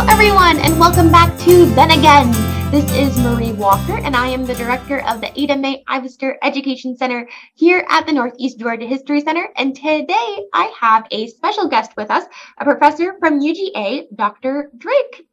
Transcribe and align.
Hello, 0.00 0.12
everyone, 0.12 0.56
and 0.60 0.80
welcome 0.80 1.12
back 1.12 1.38
to 1.40 1.66
Then 1.74 1.90
Again. 1.90 2.32
This 2.70 2.90
is 2.96 3.18
Marie 3.18 3.52
Walker, 3.52 3.98
and 3.98 4.16
I 4.16 4.28
am 4.28 4.46
the 4.46 4.54
director 4.54 5.06
of 5.06 5.20
the 5.20 5.30
Ada 5.38 5.58
Mae 5.58 5.84
Ivester 5.90 6.36
Education 6.42 6.96
Center 6.96 7.28
here 7.54 7.84
at 7.90 8.06
the 8.06 8.12
Northeast 8.14 8.58
Georgia 8.58 8.86
History 8.86 9.20
Center. 9.20 9.50
And 9.56 9.76
today 9.76 10.38
I 10.54 10.72
have 10.80 11.06
a 11.10 11.26
special 11.26 11.68
guest 11.68 11.90
with 11.98 12.10
us, 12.10 12.24
a 12.56 12.64
professor 12.64 13.16
from 13.18 13.40
UGA, 13.40 14.06
Dr. 14.16 14.70
Drake. 14.78 15.28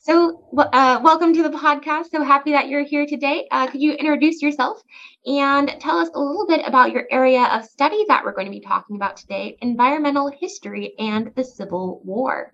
So, 0.00 0.42
uh, 0.58 0.98
welcome 1.00 1.32
to 1.34 1.44
the 1.44 1.56
podcast. 1.56 2.06
So 2.10 2.24
happy 2.24 2.50
that 2.50 2.68
you're 2.68 2.84
here 2.84 3.06
today. 3.06 3.46
Uh, 3.52 3.68
could 3.68 3.80
you 3.80 3.92
introduce 3.92 4.42
yourself 4.42 4.82
and 5.26 5.68
tell 5.78 5.96
us 5.96 6.10
a 6.12 6.20
little 6.20 6.48
bit 6.48 6.66
about 6.66 6.90
your 6.90 7.06
area 7.08 7.44
of 7.44 7.66
study 7.66 8.04
that 8.08 8.24
we're 8.24 8.34
going 8.34 8.46
to 8.48 8.50
be 8.50 8.66
talking 8.66 8.96
about 8.96 9.16
today 9.16 9.56
environmental 9.62 10.28
history 10.28 10.94
and 10.98 11.30
the 11.36 11.44
Civil 11.44 12.00
War? 12.04 12.52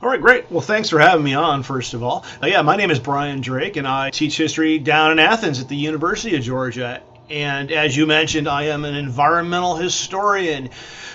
All 0.00 0.08
right, 0.10 0.20
great. 0.20 0.50
Well, 0.50 0.60
thanks 0.60 0.90
for 0.90 0.98
having 0.98 1.24
me 1.24 1.34
on, 1.34 1.62
first 1.62 1.94
of 1.94 2.02
all. 2.02 2.24
Uh, 2.42 2.46
yeah, 2.46 2.62
my 2.62 2.76
name 2.76 2.90
is 2.90 2.98
Brian 2.98 3.40
Drake, 3.40 3.76
and 3.76 3.88
I 3.88 4.10
teach 4.10 4.36
history 4.36 4.78
down 4.78 5.12
in 5.12 5.18
Athens 5.18 5.60
at 5.60 5.68
the 5.68 5.76
University 5.76 6.36
of 6.36 6.42
Georgia. 6.42 7.02
And 7.28 7.72
as 7.72 7.96
you 7.96 8.06
mentioned, 8.06 8.48
I 8.48 8.64
am 8.64 8.84
an 8.84 8.94
environmental 8.94 9.76
historian 9.76 10.70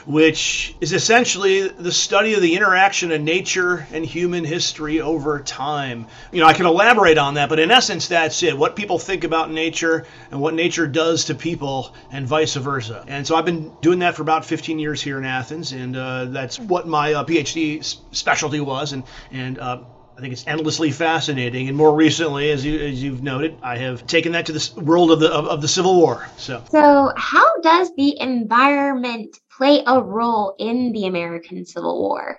which 0.06 0.76
is 0.82 0.94
essentially 0.94 1.68
the 1.68 1.92
study 1.92 2.34
of 2.34 2.42
the 2.42 2.56
interaction 2.56 3.12
of 3.12 3.22
nature 3.22 3.86
and 3.92 4.06
human 4.06 4.44
history 4.44 5.02
over 5.02 5.40
time. 5.40 6.08
You 6.32 6.42
know, 6.42 6.48
I 6.48 6.54
can 6.54 6.66
elaborate 6.66 7.18
on 7.18 7.36
that, 7.36 7.50
but 7.50 7.60
in 7.60 7.72
essence, 7.72 8.08
that's 8.08 8.42
it. 8.44 8.58
What 8.58 8.76
people 8.76 8.98
think 8.98 9.24
about 9.24 9.52
nature 9.52 10.06
and 10.32 10.42
what 10.42 10.54
nature 10.54 10.88
does 10.88 11.26
to 11.26 11.36
people, 11.36 11.94
and 12.12 12.26
vice 12.26 12.56
versa. 12.56 13.04
And 13.08 13.26
so 13.26 13.36
I've 13.36 13.46
been 13.46 13.72
doing 13.82 14.00
that 14.00 14.16
for 14.16 14.22
about 14.22 14.46
15 14.46 14.80
years 14.80 15.02
here 15.02 15.18
in 15.18 15.26
Athens, 15.26 15.72
and 15.72 15.96
uh, 15.96 16.26
that's 16.26 16.60
what 16.60 16.88
my 16.88 17.14
uh, 17.14 17.24
PhD 17.24 17.84
specialty 18.12 18.60
was. 18.60 18.94
And 18.94 19.04
and 19.32 19.60
uh, 19.60 19.82
I 20.22 20.24
think 20.24 20.34
it's 20.34 20.46
endlessly 20.46 20.92
fascinating. 20.92 21.68
And 21.68 21.76
more 21.76 21.96
recently, 21.96 22.52
as 22.52 22.64
you 22.64 22.80
as 22.80 23.02
you've 23.02 23.24
noted, 23.24 23.58
I 23.64 23.76
have 23.78 24.06
taken 24.06 24.34
that 24.34 24.46
to 24.46 24.52
the 24.52 24.72
world 24.80 25.10
of 25.10 25.20
the 25.20 25.32
of, 25.34 25.48
of 25.48 25.64
the 25.64 25.68
Civil 25.68 25.96
War. 25.96 26.30
So, 26.38 26.64
so 26.70 27.12
how 27.18 27.60
does 27.62 27.92
the 27.96 28.22
environment 28.22 29.36
play 29.50 29.82
a 29.88 30.00
role 30.00 30.54
in 30.60 30.92
the 30.92 31.08
American 31.08 31.66
Civil 31.66 32.00
War? 32.00 32.38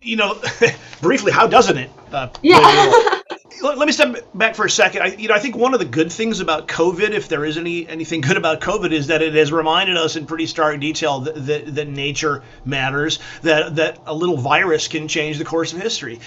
You 0.00 0.14
know, 0.14 0.40
briefly, 1.00 1.32
how 1.32 1.48
doesn't 1.48 1.76
it? 1.76 1.90
Uh, 2.12 2.28
yeah. 2.40 3.20
let, 3.64 3.78
let 3.78 3.86
me 3.86 3.92
step 3.92 4.16
back 4.34 4.54
for 4.54 4.66
a 4.66 4.70
second. 4.70 5.02
I, 5.02 5.06
you 5.06 5.28
know, 5.28 5.34
I 5.34 5.38
think 5.38 5.56
one 5.56 5.74
of 5.74 5.80
the 5.80 5.86
good 5.86 6.12
things 6.12 6.40
about 6.40 6.68
COVID, 6.68 7.10
if 7.10 7.28
there 7.28 7.44
is 7.44 7.56
any 7.56 7.88
anything 7.88 8.20
good 8.20 8.36
about 8.36 8.60
COVID, 8.60 8.92
is 8.92 9.08
that 9.08 9.22
it 9.22 9.34
has 9.34 9.50
reminded 9.50 9.96
us 9.96 10.16
in 10.16 10.26
pretty 10.26 10.46
stark 10.46 10.78
detail 10.80 11.20
that, 11.20 11.46
that, 11.46 11.74
that 11.74 11.88
nature 11.88 12.42
matters, 12.64 13.18
that 13.42 13.76
that 13.76 13.98
a 14.06 14.14
little 14.14 14.36
virus 14.36 14.88
can 14.88 15.08
change 15.08 15.38
the 15.38 15.44
course 15.44 15.72
of 15.72 15.80
history. 15.80 16.20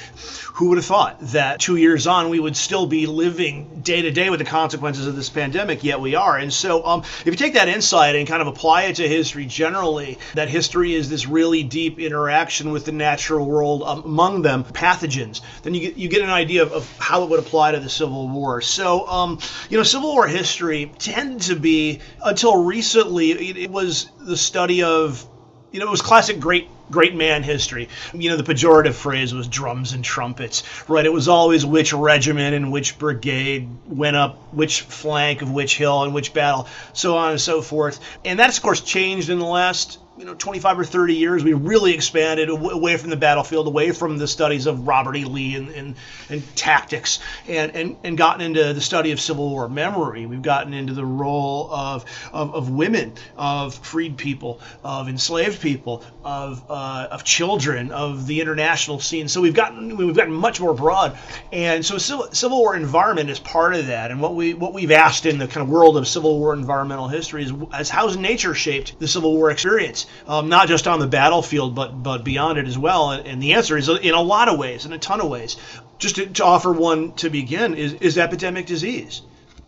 Who 0.54 0.70
would 0.70 0.78
have 0.78 0.86
thought 0.86 1.20
that 1.34 1.60
two 1.60 1.76
years 1.76 2.08
on 2.08 2.30
we 2.30 2.40
would 2.40 2.58
still 2.58 2.88
be 2.88 3.06
living 3.06 3.82
day 3.84 4.02
to 4.02 4.12
day 4.12 4.30
with 4.30 4.40
the 4.40 4.46
consequences 4.46 5.06
of 5.06 5.16
this 5.16 5.30
pandemic? 5.30 5.84
Yet 5.84 6.00
we 6.00 6.16
are. 6.16 6.38
And 6.38 6.52
so, 6.52 6.84
um, 6.86 7.02
if 7.02 7.28
you 7.28 7.36
take 7.36 7.54
that 7.54 7.68
insight 7.68 8.16
and 8.16 8.28
kind 8.28 8.42
of 8.42 8.48
apply 8.48 8.84
it 8.84 8.96
to 8.96 9.08
history 9.08 9.46
generally, 9.46 10.18
that 10.34 10.50
history 10.50 10.96
is 10.96 11.10
this 11.10 11.28
really 11.28 11.62
deep 11.62 12.00
interaction 12.00 12.72
with 12.72 12.86
the 12.86 12.92
natural 12.92 13.46
world, 13.46 13.84
um, 13.84 14.04
among 14.04 14.42
them 14.42 14.64
pathogens, 14.64 15.42
then 15.62 15.76
you 15.76 15.82
get 15.82 15.98
you 15.98 16.10
get 16.10 16.24
an 16.24 16.30
idea 16.30 16.64
of, 16.64 16.72
of 16.72 16.98
how 16.98 17.27
would 17.30 17.40
apply 17.40 17.72
to 17.74 17.80
the 17.80 17.90
Civil 17.90 18.28
War. 18.28 18.62
So, 18.62 19.08
um, 19.08 19.40
you 19.70 19.78
know, 19.78 19.84
Civil 19.84 20.12
War 20.14 20.28
history 20.28 20.92
tended 20.98 21.42
to 21.44 21.56
be, 21.56 22.00
until 22.24 22.64
recently, 22.64 23.32
it 23.32 23.70
was 23.70 24.10
the 24.20 24.38
study 24.38 24.84
of, 24.84 25.28
you 25.72 25.80
know, 25.80 25.88
it 25.88 25.92
was 25.92 26.02
classic 26.02 26.40
great 26.40 26.70
great 26.92 27.16
man 27.16 27.44
history. 27.44 27.90
You 28.14 28.30
know, 28.30 28.38
the 28.38 28.44
pejorative 28.44 28.94
phrase 28.94 29.34
was 29.34 29.48
drums 29.48 29.94
and 29.94 30.04
trumpets, 30.04 30.64
right? 30.90 31.06
It 31.06 31.14
was 31.14 31.28
always 31.28 31.66
which 31.66 31.94
regiment 31.94 32.56
and 32.56 32.72
which 32.72 32.98
brigade 32.98 33.70
went 33.86 34.16
up 34.16 34.54
which 34.54 34.82
flank 34.82 35.42
of 35.42 35.52
which 35.52 35.78
hill 35.78 36.04
and 36.04 36.14
which 36.14 36.34
battle, 36.34 36.68
so 36.94 37.18
on 37.18 37.32
and 37.32 37.42
so 37.42 37.62
forth. 37.62 38.00
And 38.26 38.40
that's, 38.40 38.58
of 38.58 38.64
course, 38.64 38.82
changed 38.82 39.30
in 39.30 39.40
the 39.40 39.46
last 39.46 40.00
you 40.18 40.26
know 40.26 40.34
25 40.34 40.80
or 40.80 40.84
30 40.84 41.16
years 41.16 41.44
we 41.44 41.54
really 41.54 41.94
expanded 41.94 42.50
away 42.50 42.98
from 42.98 43.10
the 43.10 43.16
battlefield 43.16 43.68
away 43.68 43.92
from 43.92 44.18
the 44.18 44.28
studies 44.28 44.66
of 44.66 44.88
robert 44.88 45.16
e 45.16 45.26
lee 45.26 45.56
and, 45.56 45.70
and, 45.70 45.96
and 46.30 46.56
tactics 46.56 47.20
and, 47.48 47.76
and, 47.76 47.98
and 48.04 48.18
gotten 48.18 48.42
into 48.42 48.74
the 48.74 48.82
study 48.82 49.12
of 49.12 49.20
civil 49.20 49.50
war 49.50 49.70
memory 49.70 50.26
we've 50.26 50.42
gotten 50.42 50.74
into 50.74 50.94
the 50.94 51.06
role 51.06 51.72
of, 51.72 52.06
of, 52.34 52.56
of 52.56 52.70
women 52.70 53.14
of 53.38 53.76
freed 53.76 54.18
people 54.18 54.60
of 54.84 55.08
enslaved 55.08 55.62
people 55.62 56.04
of, 56.24 56.70
uh, 56.78 57.08
of 57.12 57.24
children 57.24 57.92
of 57.92 58.28
the 58.28 58.42
international 58.42 59.00
scene 59.00 59.28
so 59.28 59.42
we've 59.42 59.54
gotten 59.54 59.98
we've 59.98 60.16
gotten 60.16 60.34
much 60.34 60.60
more 60.60 60.74
broad 60.74 61.18
and 61.52 61.86
so 61.86 61.98
civil, 61.98 62.60
war 62.60 62.76
environment 62.76 63.30
is 63.30 63.40
part 63.40 63.74
of 63.76 63.88
that 63.88 64.12
and 64.12 64.22
what 64.22 64.36
we 64.36 64.54
what 64.54 64.74
we've 64.74 64.92
asked 64.92 65.26
in 65.26 65.38
the 65.38 65.48
kind 65.48 65.64
of 65.64 65.70
world 65.70 65.98
of 65.98 66.08
civil 66.08 66.40
war 66.40 66.54
environmental 66.54 67.08
history 67.08 67.44
is, 67.44 67.52
is 67.80 67.90
how's 67.90 68.18
nature 68.18 68.54
shaped 68.54 69.00
the 69.00 69.08
civil 69.08 69.34
war 69.34 69.52
experience 69.52 70.06
um, 70.28 70.50
not 70.50 70.68
just 70.68 70.88
on 70.88 71.00
the 71.00 71.08
battlefield, 71.08 71.76
but 71.76 72.04
but 72.04 72.24
beyond 72.24 72.58
it 72.58 72.68
as 72.68 72.78
well. 72.78 73.12
And, 73.12 73.28
and, 73.28 73.42
the 73.42 73.54
answer 73.54 73.78
is 73.78 73.90
in 73.90 74.14
a 74.14 74.22
lot 74.22 74.50
of 74.50 74.58
ways, 74.58 74.86
in 74.86 74.94
a 74.94 74.98
ton 74.98 75.22
of 75.22 75.30
ways. 75.30 75.58
Just 75.98 76.16
to, 76.16 76.28
to 76.28 76.46
offer 76.46 76.72
one 76.72 77.14
to 77.14 77.30
begin 77.30 77.74
is, 77.74 77.94
is 77.94 78.18
epidemic 78.18 78.66
disease. 78.66 79.22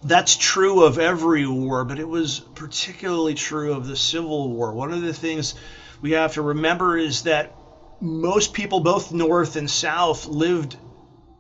That's 0.04 0.38
true 0.38 0.84
of 0.84 1.00
every 1.00 1.48
war, 1.48 1.84
but 1.84 2.00
it 2.00 2.08
was 2.08 2.40
particularly 2.56 3.34
true 3.34 3.74
of 3.74 3.88
the 3.88 3.98
Civil 3.98 4.50
War. 4.52 4.72
One 4.72 4.94
of 4.94 5.02
the 5.02 5.14
things 5.14 5.56
we 6.02 6.12
have 6.12 6.34
to 6.34 6.42
remember 6.42 6.98
is 6.98 7.24
that 7.24 7.52
most 8.02 8.54
people, 8.54 8.80
both 8.80 9.12
North 9.12 9.56
and 9.56 9.70
South, 9.70 10.26
lived 10.26 10.78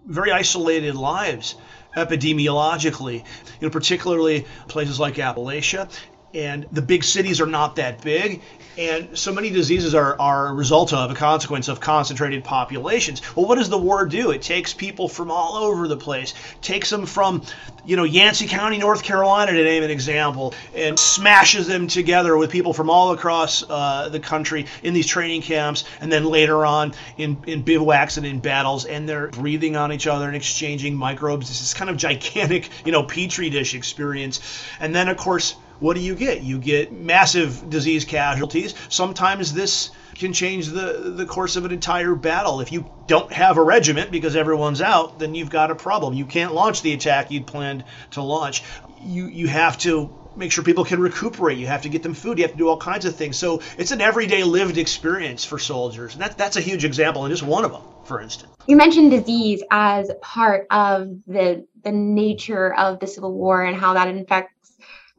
very 0.06 0.32
isolated 0.32 0.96
lives 0.96 1.56
epidemiologically, 1.96 3.18
you 3.18 3.24
know, 3.62 3.70
particularly 3.70 4.46
places 4.68 5.00
like 5.00 5.16
Appalachia 5.16 5.90
and 6.34 6.68
the 6.72 6.82
big 6.82 7.04
cities 7.04 7.42
are 7.42 7.48
not 7.48 7.76
that 7.78 8.02
big 8.02 8.42
and 8.78 9.18
so 9.18 9.34
many 9.34 9.50
diseases 9.50 9.94
are, 9.94 10.16
are 10.22 10.48
a 10.48 10.54
result 10.54 10.94
of 10.94 11.12
a 11.12 11.16
consequence 11.16 11.68
of 11.68 11.82
concentrated 11.82 12.44
populations. 12.44 13.22
Well 13.36 13.46
what 13.46 13.56
does 13.56 13.70
the 13.70 13.78
war 13.78 14.06
do? 14.06 14.32
It 14.32 14.42
takes 14.42 14.74
people 14.74 15.10
from 15.10 15.32
all 15.32 15.56
over 15.56 15.88
the 15.88 15.98
place 15.98 16.34
takes 16.62 16.90
them 16.90 17.06
from 17.06 17.44
you 17.86 17.96
know 17.96 18.04
yancey 18.04 18.48
county 18.48 18.78
north 18.78 19.04
carolina 19.04 19.52
to 19.52 19.64
name 19.64 19.84
an 19.84 19.90
example 19.90 20.54
and 20.76 21.00
smashes 21.00 21.68
them 21.68 21.88
together 21.88 22.38
with 22.38 22.52
people 22.52 22.74
from 22.74 22.90
all 22.90 23.12
across 23.12 23.64
uh, 23.70 24.10
the 24.10 24.20
country 24.20 24.66
in 24.84 24.94
these 24.94 25.08
training 25.08 25.42
camps 25.42 25.86
and 26.02 26.12
then 26.12 26.26
later 26.26 26.66
on 26.66 26.94
in, 27.18 27.38
in 27.48 27.64
bivouacs 27.64 28.18
and 28.18 28.26
in 28.26 28.40
battles 28.40 28.86
and 28.86 29.08
they're 29.08 29.28
breathing 29.28 29.76
on 29.76 29.92
each 29.92 30.08
other 30.08 30.28
and 30.28 30.36
exchanging 30.36 30.96
microbes. 30.96 31.48
This 31.48 31.62
is 31.62 31.74
kind 31.74 31.90
of 31.90 31.98
gigantic 31.98 32.70
you 32.86 32.92
know 32.92 33.04
petri 33.04 33.50
dish 33.50 33.74
experience. 33.74 34.40
And 34.80 34.94
then 34.94 35.10
of 35.10 35.18
course 35.18 35.56
what 35.80 35.96
do 35.96 36.02
you 36.02 36.16
get? 36.16 36.42
You 36.42 36.60
get 36.60 36.92
massive 36.92 37.70
disease 37.70 38.06
casualties. 38.06 38.76
Sometimes 38.90 39.54
this 39.54 39.92
can 40.16 40.34
change 40.34 40.68
the, 40.68 41.14
the 41.16 41.26
course 41.26 41.56
of 41.56 41.66
an 41.66 41.72
entire 41.72 42.16
battle. 42.16 42.60
If 42.60 42.72
you 42.72 42.90
don't 43.08 43.32
have 43.32 43.58
a 43.58 43.64
regiment 43.64 44.12
because 44.12 44.36
everyone's 44.36 44.82
out, 44.82 45.20
then 45.20 45.36
you've 45.36 45.50
got 45.50 45.72
a 45.72 45.76
problem. 45.76 46.14
You 46.14 46.26
can't 46.26 46.54
launch 46.54 46.82
the 46.82 46.94
attack 46.94 47.32
you'd 47.32 47.48
planned 47.48 47.86
to 48.12 48.22
launch. 48.22 48.64
You, 49.02 49.28
you 49.28 49.48
have 49.48 49.78
to 49.80 50.14
make 50.36 50.52
sure 50.52 50.64
people 50.64 50.86
can 50.86 51.00
recuperate. 51.00 51.58
You 51.58 51.68
have 51.68 51.84
to 51.84 51.90
get 51.90 52.04
them 52.04 52.14
food. 52.14 52.38
You 52.38 52.44
have 52.44 52.52
to 52.52 52.58
do 52.58 52.68
all 52.68 52.78
kinds 52.78 53.06
of 53.06 53.16
things. 53.16 53.38
So 53.38 53.62
it's 53.78 53.92
an 53.92 54.02
everyday 54.02 54.44
lived 54.44 54.78
experience 54.78 55.46
for 55.46 55.60
soldiers. 55.60 56.14
And 56.14 56.22
that, 56.22 56.38
that's 56.38 56.58
a 56.58 56.62
huge 56.62 56.86
example, 56.86 57.26
and 57.26 57.32
just 57.32 57.44
one 57.44 57.66
of 57.66 57.72
them, 57.72 57.82
for 58.04 58.22
instance. 58.22 58.52
You 58.68 58.76
mentioned 58.76 59.12
disease 59.12 59.64
as 59.72 60.12
part 60.22 60.68
of 60.70 61.10
the 61.28 61.66
the 61.84 61.92
nature 61.92 62.74
of 62.74 63.00
the 63.00 63.08
Civil 63.08 63.34
War 63.34 63.64
and 63.64 63.80
how 63.80 63.94
that 63.94 64.10
infects 64.10 64.54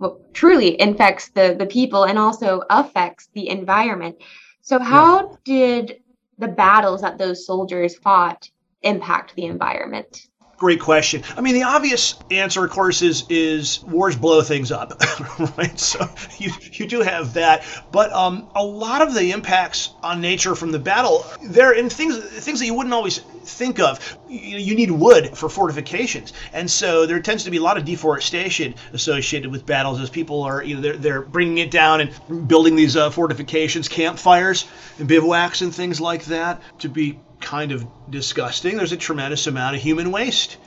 well, 0.00 0.18
truly 0.32 0.80
infects 0.80 1.28
the, 1.28 1.54
the 1.56 1.66
people 1.66 2.04
and 2.04 2.18
also 2.18 2.62
affects 2.70 3.28
the 3.34 3.48
environment. 3.48 4.16
So, 4.62 4.80
how 4.80 5.20
yeah. 5.20 5.36
did 5.44 6.02
the 6.38 6.48
battles 6.48 7.02
that 7.02 7.18
those 7.18 7.46
soldiers 7.46 7.96
fought 7.96 8.50
impact 8.82 9.34
the 9.36 9.44
environment? 9.44 10.26
Great 10.56 10.80
question. 10.80 11.22
I 11.36 11.40
mean, 11.40 11.54
the 11.54 11.62
obvious 11.62 12.16
answer, 12.30 12.64
of 12.64 12.70
course, 12.70 13.00
is 13.00 13.24
is 13.30 13.82
wars 13.84 14.16
blow 14.16 14.42
things 14.42 14.70
up, 14.70 14.92
right? 15.58 15.78
So 15.78 16.06
you 16.38 16.52
you 16.72 16.86
do 16.86 17.00
have 17.00 17.34
that, 17.34 17.64
but 17.92 18.12
um, 18.12 18.50
a 18.54 18.64
lot 18.64 19.00
of 19.00 19.14
the 19.14 19.32
impacts 19.32 19.94
on 20.02 20.20
nature 20.20 20.54
from 20.54 20.70
the 20.70 20.78
battle, 20.78 21.24
they're 21.42 21.72
in 21.72 21.88
things 21.88 22.18
things 22.18 22.58
that 22.60 22.66
you 22.66 22.74
wouldn't 22.74 22.92
always 22.92 23.22
think 23.50 23.78
of. 23.80 24.18
You, 24.28 24.58
you 24.58 24.74
need 24.74 24.90
wood 24.90 25.36
for 25.36 25.48
fortifications, 25.48 26.32
and 26.52 26.70
so 26.70 27.06
there 27.06 27.20
tends 27.20 27.44
to 27.44 27.50
be 27.50 27.58
a 27.58 27.62
lot 27.62 27.76
of 27.76 27.84
deforestation 27.84 28.74
associated 28.92 29.50
with 29.50 29.66
battles 29.66 30.00
as 30.00 30.10
people 30.10 30.42
are 30.42 30.62
you 30.62 30.76
know 30.76 30.80
they're 30.80 30.96
they're 30.96 31.22
bringing 31.22 31.58
it 31.58 31.70
down 31.70 32.00
and 32.00 32.48
building 32.48 32.76
these 32.76 32.96
uh, 32.96 33.10
fortifications, 33.10 33.88
campfires, 33.88 34.66
and 34.98 35.08
bivouacs 35.08 35.62
and 35.62 35.74
things 35.74 36.00
like 36.00 36.24
that 36.26 36.62
to 36.78 36.88
be 36.88 37.18
kind 37.40 37.72
of 37.72 37.86
disgusting. 38.10 38.76
There's 38.76 38.92
a 38.92 38.96
tremendous 38.96 39.46
amount 39.46 39.76
of 39.76 39.82
human 39.82 40.12
waste 40.12 40.58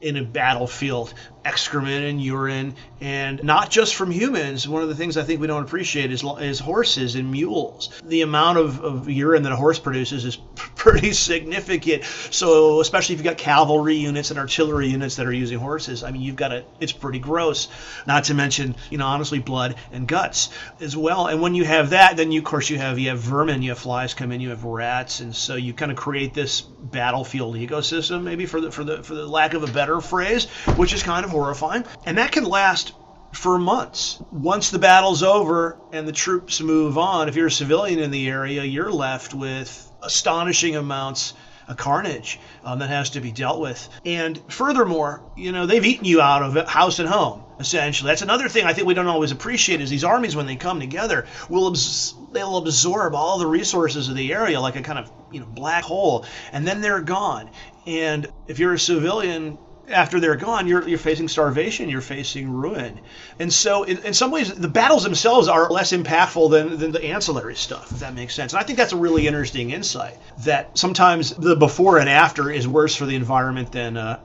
in 0.00 0.16
a 0.16 0.24
battlefield. 0.24 1.14
Excrement 1.44 2.04
and 2.04 2.22
urine, 2.22 2.74
and 3.00 3.42
not 3.42 3.70
just 3.70 3.94
from 3.94 4.10
humans. 4.10 4.68
One 4.68 4.82
of 4.82 4.88
the 4.88 4.94
things 4.94 5.16
I 5.16 5.22
think 5.22 5.40
we 5.40 5.46
don't 5.46 5.62
appreciate 5.62 6.12
is, 6.12 6.24
is 6.40 6.58
horses 6.58 7.16
and 7.16 7.30
mules. 7.30 7.90
The 8.04 8.22
amount 8.22 8.58
of, 8.58 8.84
of 8.84 9.08
urine 9.08 9.42
that 9.42 9.52
a 9.52 9.56
horse 9.56 9.78
produces 9.78 10.24
is 10.24 10.36
pretty 10.76 11.12
significant. 11.12 12.04
So, 12.30 12.80
especially 12.80 13.14
if 13.14 13.20
you've 13.20 13.24
got 13.24 13.38
cavalry 13.38 13.96
units 13.96 14.30
and 14.30 14.38
artillery 14.38 14.88
units 14.88 15.16
that 15.16 15.26
are 15.26 15.32
using 15.32 15.58
horses, 15.58 16.04
I 16.04 16.10
mean, 16.10 16.22
you've 16.22 16.36
got 16.36 16.52
a, 16.52 16.64
it's 16.80 16.92
pretty 16.92 17.18
gross. 17.18 17.68
Not 18.06 18.24
to 18.24 18.34
mention, 18.34 18.76
you 18.90 18.98
know, 18.98 19.06
honestly, 19.06 19.38
blood 19.38 19.74
and 19.92 20.06
guts 20.06 20.50
as 20.80 20.96
well. 20.96 21.26
And 21.26 21.40
when 21.40 21.54
you 21.54 21.64
have 21.64 21.90
that, 21.90 22.16
then 22.16 22.30
you, 22.32 22.40
of 22.40 22.44
course, 22.44 22.70
you 22.70 22.78
have 22.78 22.98
you 22.98 23.08
have 23.08 23.18
vermin, 23.18 23.62
you 23.62 23.70
have 23.70 23.78
flies 23.78 24.14
come 24.14 24.32
in, 24.32 24.40
you 24.40 24.50
have 24.50 24.64
rats, 24.64 25.20
and 25.20 25.34
so 25.34 25.56
you 25.56 25.72
kind 25.72 25.90
of 25.90 25.96
create 25.96 26.34
this 26.34 26.60
battlefield 26.60 27.56
ecosystem, 27.56 28.22
maybe 28.22 28.46
for 28.46 28.60
the 28.60 28.70
for 28.70 28.84
the 28.84 29.02
for 29.02 29.14
the 29.14 29.26
lack 29.26 29.54
of 29.54 29.62
a 29.62 29.72
better 29.72 30.00
phrase, 30.00 30.46
which 30.76 30.92
is 30.92 31.02
kind 31.02 31.24
of 31.24 31.31
horrifying. 31.32 31.84
And 32.06 32.18
that 32.18 32.30
can 32.32 32.44
last 32.44 32.92
for 33.32 33.58
months. 33.58 34.22
Once 34.30 34.70
the 34.70 34.78
battle's 34.78 35.22
over 35.22 35.78
and 35.90 36.06
the 36.06 36.12
troops 36.12 36.60
move 36.60 36.98
on, 36.98 37.28
if 37.28 37.34
you're 37.34 37.46
a 37.46 37.50
civilian 37.50 37.98
in 37.98 38.10
the 38.10 38.28
area, 38.28 38.62
you're 38.62 38.92
left 38.92 39.34
with 39.34 39.90
astonishing 40.02 40.76
amounts 40.76 41.34
of 41.68 41.76
carnage 41.76 42.40
um, 42.64 42.80
that 42.80 42.88
has 42.88 43.10
to 43.10 43.20
be 43.20 43.32
dealt 43.32 43.60
with. 43.60 43.88
And 44.04 44.40
furthermore, 44.48 45.22
you 45.36 45.52
know, 45.52 45.66
they've 45.66 45.84
eaten 45.84 46.04
you 46.04 46.20
out 46.20 46.42
of 46.42 46.68
house 46.68 46.98
and 46.98 47.08
home, 47.08 47.44
essentially. 47.58 48.08
That's 48.08 48.22
another 48.22 48.48
thing 48.48 48.64
I 48.64 48.72
think 48.72 48.86
we 48.86 48.94
don't 48.94 49.06
always 49.06 49.30
appreciate 49.30 49.80
is 49.80 49.88
these 49.88 50.04
armies, 50.04 50.36
when 50.36 50.46
they 50.46 50.56
come 50.56 50.80
together, 50.80 51.26
will 51.48 51.68
abs- 51.68 52.14
they'll 52.32 52.56
absorb 52.56 53.14
all 53.14 53.38
the 53.38 53.46
resources 53.46 54.08
of 54.08 54.16
the 54.16 54.32
area 54.32 54.60
like 54.60 54.76
a 54.76 54.82
kind 54.82 54.98
of, 54.98 55.10
you 55.30 55.40
know, 55.40 55.46
black 55.46 55.84
hole, 55.84 56.26
and 56.52 56.66
then 56.66 56.80
they're 56.80 57.00
gone. 57.00 57.50
And 57.86 58.26
if 58.48 58.58
you're 58.58 58.74
a 58.74 58.78
civilian, 58.78 59.56
after 59.92 60.20
they're 60.20 60.36
gone, 60.36 60.66
you're, 60.66 60.86
you're 60.88 60.98
facing 60.98 61.28
starvation, 61.28 61.88
you're 61.88 62.00
facing 62.00 62.50
ruin. 62.50 63.00
And 63.38 63.52
so, 63.52 63.84
in, 63.84 63.98
in 63.98 64.14
some 64.14 64.30
ways, 64.30 64.52
the 64.52 64.68
battles 64.68 65.04
themselves 65.04 65.48
are 65.48 65.70
less 65.70 65.92
impactful 65.92 66.50
than, 66.50 66.78
than 66.78 66.92
the 66.92 67.04
ancillary 67.04 67.54
stuff, 67.54 67.92
if 67.92 68.00
that 68.00 68.14
makes 68.14 68.34
sense. 68.34 68.52
And 68.52 68.60
I 68.60 68.64
think 68.64 68.78
that's 68.78 68.92
a 68.92 68.96
really 68.96 69.26
interesting 69.26 69.70
insight 69.70 70.16
that 70.40 70.76
sometimes 70.76 71.34
the 71.34 71.56
before 71.56 71.98
and 71.98 72.08
after 72.08 72.50
is 72.50 72.66
worse 72.66 72.96
for 72.96 73.06
the 73.06 73.14
environment 73.14 73.72
than, 73.72 73.96
uh, 73.96 74.20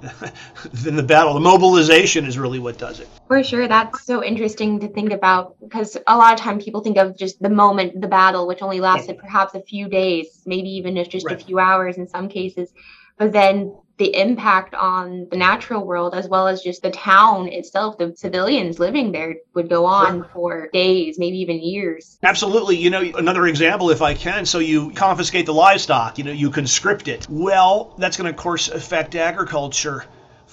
than 0.73 0.95
the 0.95 1.03
battle. 1.03 1.33
The 1.33 1.39
mobilization 1.39 2.25
is 2.25 2.37
really 2.37 2.59
what 2.59 2.77
does 2.77 2.99
it. 2.99 3.07
For 3.27 3.43
sure. 3.43 3.67
That's 3.67 4.05
so 4.05 4.23
interesting 4.23 4.79
to 4.79 4.87
think 4.87 5.11
about 5.11 5.55
because 5.59 5.97
a 6.07 6.17
lot 6.17 6.33
of 6.33 6.39
time 6.39 6.59
people 6.59 6.81
think 6.81 6.97
of 6.97 7.17
just 7.17 7.41
the 7.41 7.49
moment, 7.49 7.99
the 7.99 8.07
battle, 8.07 8.47
which 8.47 8.61
only 8.61 8.79
lasted 8.79 9.17
perhaps 9.17 9.53
a 9.53 9.61
few 9.61 9.89
days, 9.89 10.43
maybe 10.45 10.69
even 10.69 10.95
just 11.05 11.25
right. 11.25 11.41
a 11.41 11.45
few 11.45 11.59
hours 11.59 11.97
in 11.97 12.07
some 12.07 12.29
cases. 12.29 12.73
But 13.17 13.33
then 13.33 13.75
the 13.97 14.15
impact 14.15 14.73
on 14.75 15.27
the 15.31 15.37
natural 15.37 15.85
world 15.85 16.13
as 16.13 16.27
well 16.27 16.47
as 16.47 16.61
just 16.61 16.81
the 16.81 16.91
town 16.91 17.47
itself 17.47 17.97
the 17.97 18.13
civilians 18.15 18.79
living 18.79 19.11
there 19.11 19.35
would 19.53 19.69
go 19.69 19.85
on 19.85 20.19
sure. 20.19 20.29
for 20.33 20.69
days 20.71 21.17
maybe 21.17 21.37
even 21.37 21.59
years. 21.59 22.17
Absolutely. 22.23 22.77
You 22.77 22.89
know 22.89 23.01
another 23.01 23.47
example 23.47 23.89
if 23.89 24.01
i 24.01 24.13
can 24.13 24.45
so 24.45 24.59
you 24.59 24.91
confiscate 24.91 25.45
the 25.45 25.53
livestock 25.53 26.17
you 26.17 26.23
know 26.23 26.31
you 26.31 26.49
conscript 26.49 27.07
it. 27.07 27.27
Well 27.29 27.95
that's 27.97 28.17
going 28.17 28.25
to 28.25 28.31
of 28.31 28.37
course 28.37 28.69
affect 28.69 29.15
agriculture 29.15 30.05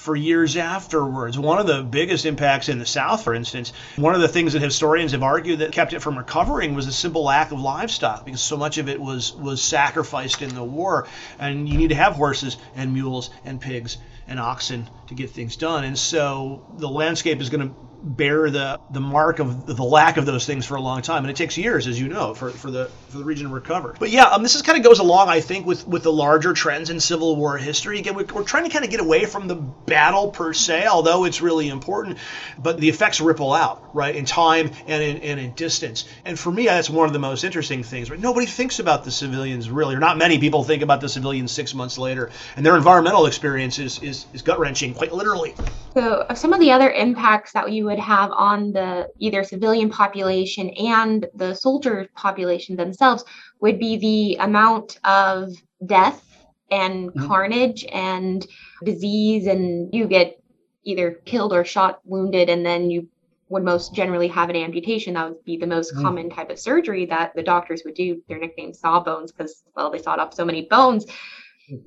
for 0.04 0.14
years 0.14 0.54
afterwards. 0.58 1.38
One 1.38 1.58
of 1.58 1.66
the 1.66 1.82
biggest 1.82 2.26
impacts 2.26 2.68
in 2.68 2.78
the 2.78 2.84
South, 2.84 3.24
for 3.24 3.34
instance, 3.34 3.72
one 3.96 4.14
of 4.14 4.20
the 4.20 4.28
things 4.28 4.52
that 4.52 4.60
historians 4.60 5.12
have 5.12 5.22
argued 5.22 5.60
that 5.60 5.72
kept 5.72 5.94
it 5.94 6.00
from 6.00 6.18
recovering 6.18 6.74
was 6.74 6.84
the 6.84 6.92
simple 6.92 7.24
lack 7.24 7.52
of 7.52 7.58
livestock 7.58 8.26
because 8.26 8.42
so 8.42 8.58
much 8.58 8.76
of 8.76 8.90
it 8.90 9.00
was 9.00 9.32
was 9.32 9.62
sacrificed 9.62 10.42
in 10.42 10.54
the 10.54 10.62
war. 10.62 11.08
And 11.38 11.66
you 11.66 11.78
need 11.78 11.88
to 11.88 11.94
have 11.94 12.16
horses 12.16 12.58
and 12.76 12.92
mules 12.92 13.30
and 13.46 13.58
pigs 13.58 13.96
and 14.28 14.38
oxen 14.38 14.90
to 15.06 15.14
get 15.14 15.30
things 15.30 15.56
done. 15.56 15.84
And 15.84 15.98
so 15.98 16.66
the 16.76 16.88
landscape 16.88 17.40
is 17.40 17.48
going 17.48 17.70
to 17.70 17.74
bear 18.04 18.50
the 18.50 18.78
the 18.90 19.00
mark 19.00 19.38
of 19.38 19.66
the 19.66 19.82
lack 19.82 20.18
of 20.18 20.26
those 20.26 20.44
things 20.44 20.66
for 20.66 20.76
a 20.76 20.80
long 20.80 21.00
time, 21.00 21.24
and 21.24 21.30
it 21.30 21.36
takes 21.36 21.56
years, 21.56 21.86
as 21.86 21.98
you 21.98 22.08
know, 22.08 22.34
for, 22.34 22.50
for 22.50 22.70
the 22.70 22.90
for 23.08 23.18
the 23.18 23.24
region 23.24 23.48
to 23.48 23.54
recover. 23.54 23.94
But 23.98 24.10
yeah, 24.10 24.24
um, 24.24 24.42
this 24.42 24.54
is 24.54 24.62
kind 24.62 24.76
of 24.76 24.84
goes 24.84 24.98
along, 24.98 25.28
I 25.28 25.40
think, 25.40 25.66
with 25.66 25.86
with 25.88 26.02
the 26.02 26.12
larger 26.12 26.52
trends 26.52 26.90
in 26.90 27.00
Civil 27.00 27.36
War 27.36 27.56
history. 27.56 27.98
Again, 27.98 28.14
we're, 28.14 28.26
we're 28.26 28.44
trying 28.44 28.64
to 28.64 28.70
kind 28.70 28.84
of 28.84 28.90
get 28.90 29.00
away 29.00 29.24
from 29.24 29.48
the 29.48 29.54
battle 29.54 30.30
per 30.30 30.52
se, 30.52 30.86
although 30.86 31.24
it's 31.24 31.40
really 31.40 31.68
important, 31.68 32.18
but 32.58 32.78
the 32.78 32.88
effects 32.88 33.20
ripple 33.20 33.52
out, 33.52 33.94
right, 33.94 34.14
in 34.14 34.26
time 34.26 34.70
and 34.86 35.02
in 35.02 35.16
and 35.18 35.40
in 35.40 35.52
distance. 35.54 36.04
And 36.24 36.38
for 36.38 36.52
me, 36.52 36.66
that's 36.66 36.90
one 36.90 37.06
of 37.06 37.12
the 37.12 37.18
most 37.18 37.42
interesting 37.42 37.82
things. 37.82 38.10
Right, 38.10 38.20
nobody 38.20 38.46
thinks 38.46 38.78
about 38.78 39.04
the 39.04 39.10
civilians 39.10 39.70
really, 39.70 39.94
or 39.94 40.00
not 40.00 40.18
many 40.18 40.38
people 40.38 40.62
think 40.62 40.82
about 40.82 41.00
the 41.00 41.08
civilians 41.08 41.52
six 41.52 41.74
months 41.74 41.96
later, 41.96 42.30
and 42.56 42.66
their 42.66 42.76
environmental 42.76 43.26
experience 43.26 43.78
is 43.78 44.02
is, 44.02 44.26
is 44.34 44.42
gut 44.42 44.58
wrenching, 44.58 44.94
quite 44.94 45.12
literally. 45.12 45.54
So, 45.94 46.26
some 46.34 46.52
of 46.52 46.58
the 46.58 46.72
other 46.72 46.90
impacts 46.90 47.52
that 47.52 47.70
you 47.70 47.84
would 47.84 48.00
have 48.00 48.32
on 48.32 48.72
the 48.72 49.08
either 49.18 49.44
civilian 49.44 49.90
population 49.90 50.70
and 50.70 51.26
the 51.34 51.54
soldier 51.54 52.08
population 52.16 52.74
themselves 52.74 53.24
would 53.60 53.78
be 53.78 53.96
the 53.96 54.42
amount 54.42 54.98
of 55.04 55.50
death 55.86 56.24
and 56.70 57.10
mm-hmm. 57.10 57.26
carnage 57.26 57.84
and 57.92 58.44
disease 58.84 59.46
and 59.46 59.94
you 59.94 60.06
get 60.06 60.40
either 60.82 61.12
killed 61.24 61.52
or 61.52 61.64
shot 61.64 62.00
wounded 62.04 62.48
and 62.48 62.66
then 62.66 62.90
you 62.90 63.08
would 63.48 63.62
most 63.62 63.94
generally 63.94 64.28
have 64.28 64.50
an 64.50 64.56
amputation 64.56 65.14
that 65.14 65.28
would 65.28 65.44
be 65.44 65.56
the 65.56 65.66
most 65.66 65.92
mm-hmm. 65.92 66.02
common 66.02 66.30
type 66.30 66.50
of 66.50 66.58
surgery 66.58 67.06
that 67.06 67.34
the 67.36 67.42
doctors 67.42 67.82
would 67.84 67.94
do 67.94 68.20
their 68.28 68.38
nickname 68.38 68.72
sawbones 68.72 69.30
because 69.30 69.62
well 69.76 69.90
they 69.90 70.02
sawed 70.02 70.18
off 70.18 70.34
so 70.34 70.44
many 70.44 70.62
bones 70.62 71.06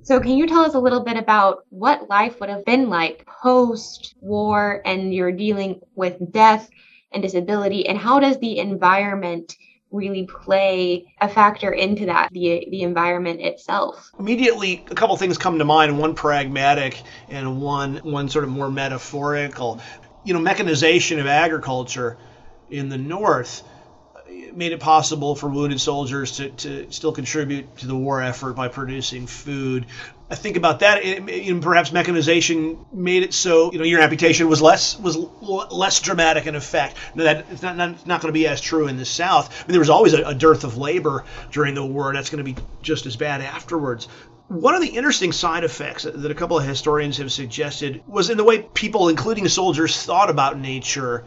so, 0.04 0.20
can 0.20 0.32
you 0.32 0.48
tell 0.48 0.62
us 0.62 0.74
a 0.74 0.80
little 0.80 1.04
bit 1.04 1.18
about 1.18 1.66
what 1.70 2.10
life 2.10 2.40
would 2.40 2.50
have 2.50 2.66
been 2.66 2.90
like 2.90 3.26
post 3.26 4.16
war 4.22 4.82
and 4.86 5.14
you're 5.14 5.32
dealing 5.32 5.82
with 5.96 6.32
death 6.32 6.70
and 7.12 7.22
disability, 7.22 7.88
and 7.88 7.98
how 7.98 8.20
does 8.20 8.38
the 8.40 8.58
environment 8.58 9.56
really 9.92 10.26
play 10.26 11.06
a 11.22 11.30
factor 11.30 11.72
into 11.72 12.06
that 12.06 12.30
the 12.32 12.68
the 12.72 12.82
environment 12.82 13.40
itself? 13.42 14.12
Immediately 14.20 14.86
a 14.90 14.96
couple 14.96 15.16
things 15.18 15.38
come 15.38 15.60
to 15.60 15.66
mind. 15.66 15.98
One 15.98 16.16
pragmatic 16.16 17.02
and 17.30 17.62
one 17.62 17.98
one 17.98 18.30
sort 18.30 18.44
of 18.44 18.50
more 18.50 18.72
metaphorical. 18.72 19.82
You 20.24 20.34
know 20.34 20.40
mechanization 20.40 21.20
of 21.20 21.28
agriculture 21.28 22.18
in 22.70 22.90
the 22.90 22.98
north 22.98 23.64
made 24.58 24.72
it 24.72 24.80
possible 24.80 25.36
for 25.36 25.48
wounded 25.48 25.80
soldiers 25.80 26.38
to, 26.38 26.50
to 26.50 26.92
still 26.92 27.12
contribute 27.12 27.78
to 27.78 27.86
the 27.86 27.96
war 27.96 28.22
effort 28.22 28.54
by 28.54 28.68
producing 28.68 29.28
food. 29.28 29.86
I 30.32 30.36
think 30.36 30.58
about 30.58 30.80
that. 30.80 31.06
It, 31.06 31.62
perhaps 31.62 31.92
mechanization 31.92 32.84
made 32.92 33.22
it 33.24 33.34
so 33.34 33.72
you 33.72 33.78
know 33.78 33.86
your 33.86 34.02
amputation 34.02 34.50
was 34.50 34.62
less 34.62 35.00
was 35.00 35.16
less 35.16 36.00
dramatic 36.02 36.48
in 36.48 36.56
effect. 36.56 36.98
That 37.16 37.46
it's 37.52 37.62
not 37.62 37.78
not, 37.78 38.06
not 38.08 38.22
going 38.22 38.34
to 38.34 38.38
be 38.38 38.48
as 38.48 38.60
true 38.60 38.88
in 38.88 38.98
the 38.98 39.06
South. 39.06 39.54
I 39.54 39.68
mean, 39.68 39.74
there 39.74 39.80
was 39.80 39.92
always 39.92 40.14
a, 40.14 40.24
a 40.24 40.34
dearth 40.34 40.64
of 40.64 40.76
labor 40.76 41.24
during 41.52 41.76
the 41.76 41.86
war. 41.86 42.12
That's 42.12 42.32
going 42.32 42.44
to 42.44 42.52
be 42.52 42.60
just 42.82 43.06
as 43.06 43.16
bad 43.16 43.42
afterwards. 43.42 44.08
One 44.50 44.74
of 44.76 44.82
the 44.82 44.88
interesting 44.88 45.34
side 45.34 45.66
effects 45.66 46.04
that 46.04 46.32
a 46.32 46.36
couple 46.36 46.58
of 46.58 46.66
historians 46.66 47.18
have 47.18 47.32
suggested 47.32 48.02
was 48.08 48.30
in 48.30 48.38
the 48.38 48.46
way 48.46 48.62
people, 48.62 49.10
including 49.10 49.48
soldiers, 49.50 50.02
thought 50.02 50.30
about 50.30 50.58
nature 50.58 51.26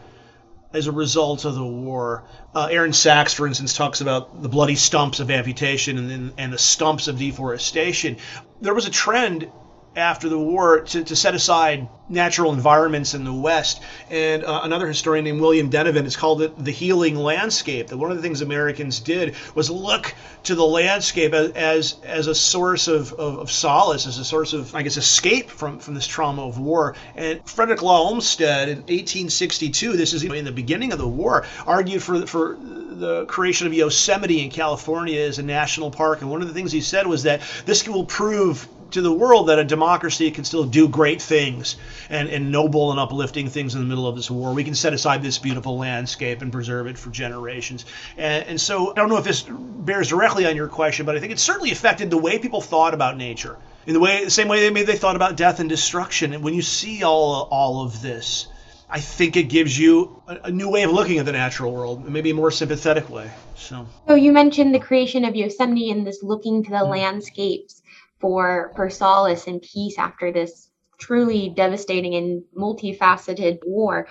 as 0.72 0.86
a 0.86 0.92
result 0.92 1.44
of 1.44 1.54
the 1.54 1.64
war. 1.64 2.24
Uh, 2.54 2.68
Aaron 2.70 2.92
Sachs, 2.92 3.34
for 3.34 3.46
instance, 3.46 3.74
talks 3.74 4.00
about 4.00 4.42
the 4.42 4.48
bloody 4.48 4.76
stumps 4.76 5.20
of 5.20 5.30
amputation 5.30 6.10
and, 6.10 6.32
and 6.38 6.52
the 6.52 6.58
stumps 6.58 7.08
of 7.08 7.18
deforestation. 7.18 8.16
There 8.60 8.74
was 8.74 8.86
a 8.86 8.90
trend 8.90 9.50
after 9.96 10.28
the 10.28 10.38
war 10.38 10.80
to, 10.80 11.02
to 11.04 11.16
set 11.16 11.34
aside 11.34 11.88
natural 12.08 12.52
environments 12.52 13.14
in 13.14 13.24
the 13.24 13.32
West. 13.32 13.80
And 14.08 14.44
uh, 14.44 14.60
another 14.64 14.86
historian 14.86 15.24
named 15.24 15.40
William 15.40 15.70
Denovan 15.70 16.04
has 16.04 16.16
called 16.16 16.42
it 16.42 16.62
the 16.62 16.72
healing 16.72 17.16
landscape. 17.16 17.88
That 17.88 17.96
one 17.96 18.10
of 18.10 18.16
the 18.16 18.22
things 18.22 18.40
Americans 18.40 19.00
did 19.00 19.34
was 19.54 19.70
look 19.70 20.14
to 20.44 20.54
the 20.54 20.64
landscape 20.64 21.32
as 21.32 21.50
as, 21.52 21.96
as 22.04 22.26
a 22.26 22.34
source 22.34 22.88
of, 22.88 23.12
of, 23.12 23.38
of, 23.38 23.50
solace, 23.50 24.06
as 24.06 24.18
a 24.18 24.24
source 24.24 24.52
of, 24.52 24.74
I 24.74 24.82
guess, 24.82 24.96
escape 24.96 25.50
from, 25.50 25.78
from 25.78 25.94
this 25.94 26.06
trauma 26.06 26.46
of 26.46 26.58
war. 26.58 26.96
And 27.14 27.40
Frederick 27.48 27.82
Law 27.82 28.08
Olmsted 28.08 28.68
in 28.68 28.78
1862, 28.78 29.96
this 29.96 30.12
is 30.12 30.22
in 30.24 30.44
the 30.44 30.52
beginning 30.52 30.92
of 30.92 30.98
the 30.98 31.08
war, 31.08 31.46
argued 31.66 32.02
for 32.02 32.26
for 32.26 32.56
the 32.60 33.24
creation 33.26 33.66
of 33.66 33.72
Yosemite 33.72 34.42
in 34.42 34.50
California 34.50 35.20
as 35.20 35.38
a 35.38 35.42
national 35.42 35.90
park. 35.90 36.20
And 36.20 36.30
one 36.30 36.42
of 36.42 36.48
the 36.48 36.54
things 36.54 36.70
he 36.70 36.80
said 36.80 37.06
was 37.06 37.22
that 37.22 37.40
this 37.64 37.86
will 37.88 38.04
prove 38.04 38.68
to 38.92 39.02
the 39.02 39.12
world 39.12 39.48
that 39.48 39.58
a 39.58 39.64
democracy 39.64 40.30
can 40.30 40.44
still 40.44 40.64
do 40.64 40.88
great 40.88 41.20
things 41.22 41.76
and, 42.08 42.28
and 42.28 42.50
noble 42.50 42.90
and 42.90 43.00
uplifting 43.00 43.48
things 43.48 43.74
in 43.74 43.80
the 43.80 43.86
middle 43.86 44.06
of 44.06 44.16
this 44.16 44.30
war. 44.30 44.52
We 44.52 44.64
can 44.64 44.74
set 44.74 44.92
aside 44.92 45.22
this 45.22 45.38
beautiful 45.38 45.78
landscape 45.78 46.42
and 46.42 46.52
preserve 46.52 46.86
it 46.86 46.98
for 46.98 47.10
generations. 47.10 47.84
And, 48.16 48.46
and 48.46 48.60
so 48.60 48.90
I 48.90 48.94
don't 48.94 49.08
know 49.08 49.18
if 49.18 49.24
this 49.24 49.44
bears 49.48 50.08
directly 50.08 50.46
on 50.46 50.56
your 50.56 50.68
question, 50.68 51.06
but 51.06 51.16
I 51.16 51.20
think 51.20 51.32
it 51.32 51.38
certainly 51.38 51.72
affected 51.72 52.10
the 52.10 52.18
way 52.18 52.38
people 52.38 52.60
thought 52.60 52.94
about 52.94 53.16
nature. 53.16 53.56
In 53.86 53.94
the 53.94 54.00
way, 54.00 54.24
the 54.24 54.30
same 54.30 54.48
way 54.48 54.60
they 54.60 54.70
maybe 54.70 54.84
they 54.86 54.98
thought 54.98 55.16
about 55.16 55.36
death 55.36 55.58
and 55.58 55.68
destruction. 55.68 56.32
And 56.34 56.44
when 56.44 56.54
you 56.54 56.62
see 56.62 57.02
all 57.02 57.48
all 57.50 57.82
of 57.82 58.02
this, 58.02 58.46
I 58.90 59.00
think 59.00 59.36
it 59.36 59.44
gives 59.44 59.78
you 59.78 60.20
a, 60.26 60.36
a, 60.44 60.50
new 60.50 60.68
way 60.68 60.82
of 60.82 60.90
looking 60.90 61.18
at 61.18 61.24
the 61.24 61.32
natural 61.32 61.72
world, 61.72 62.08
maybe 62.08 62.30
a 62.30 62.34
more 62.34 62.50
sympathetic 62.50 63.08
way. 63.08 63.30
So. 63.54 63.86
So 64.08 64.14
you 64.14 64.32
mentioned 64.32 64.74
the 64.74 64.80
creation 64.80 65.24
of 65.24 65.36
Yosemite 65.36 65.90
and 65.90 66.06
this 66.06 66.22
looking 66.22 66.64
to 66.64 66.70
the 66.70 66.76
mm-hmm. 66.76 66.90
landscapes 66.90 67.82
for 68.20 68.72
for 68.76 68.90
solace 68.90 69.46
and 69.46 69.62
peace 69.62 69.98
after 69.98 70.32
this 70.32 70.70
truly 70.98 71.52
devastating 71.56 72.14
and 72.14 72.42
multifaceted 72.56 73.58
war. 73.64 74.06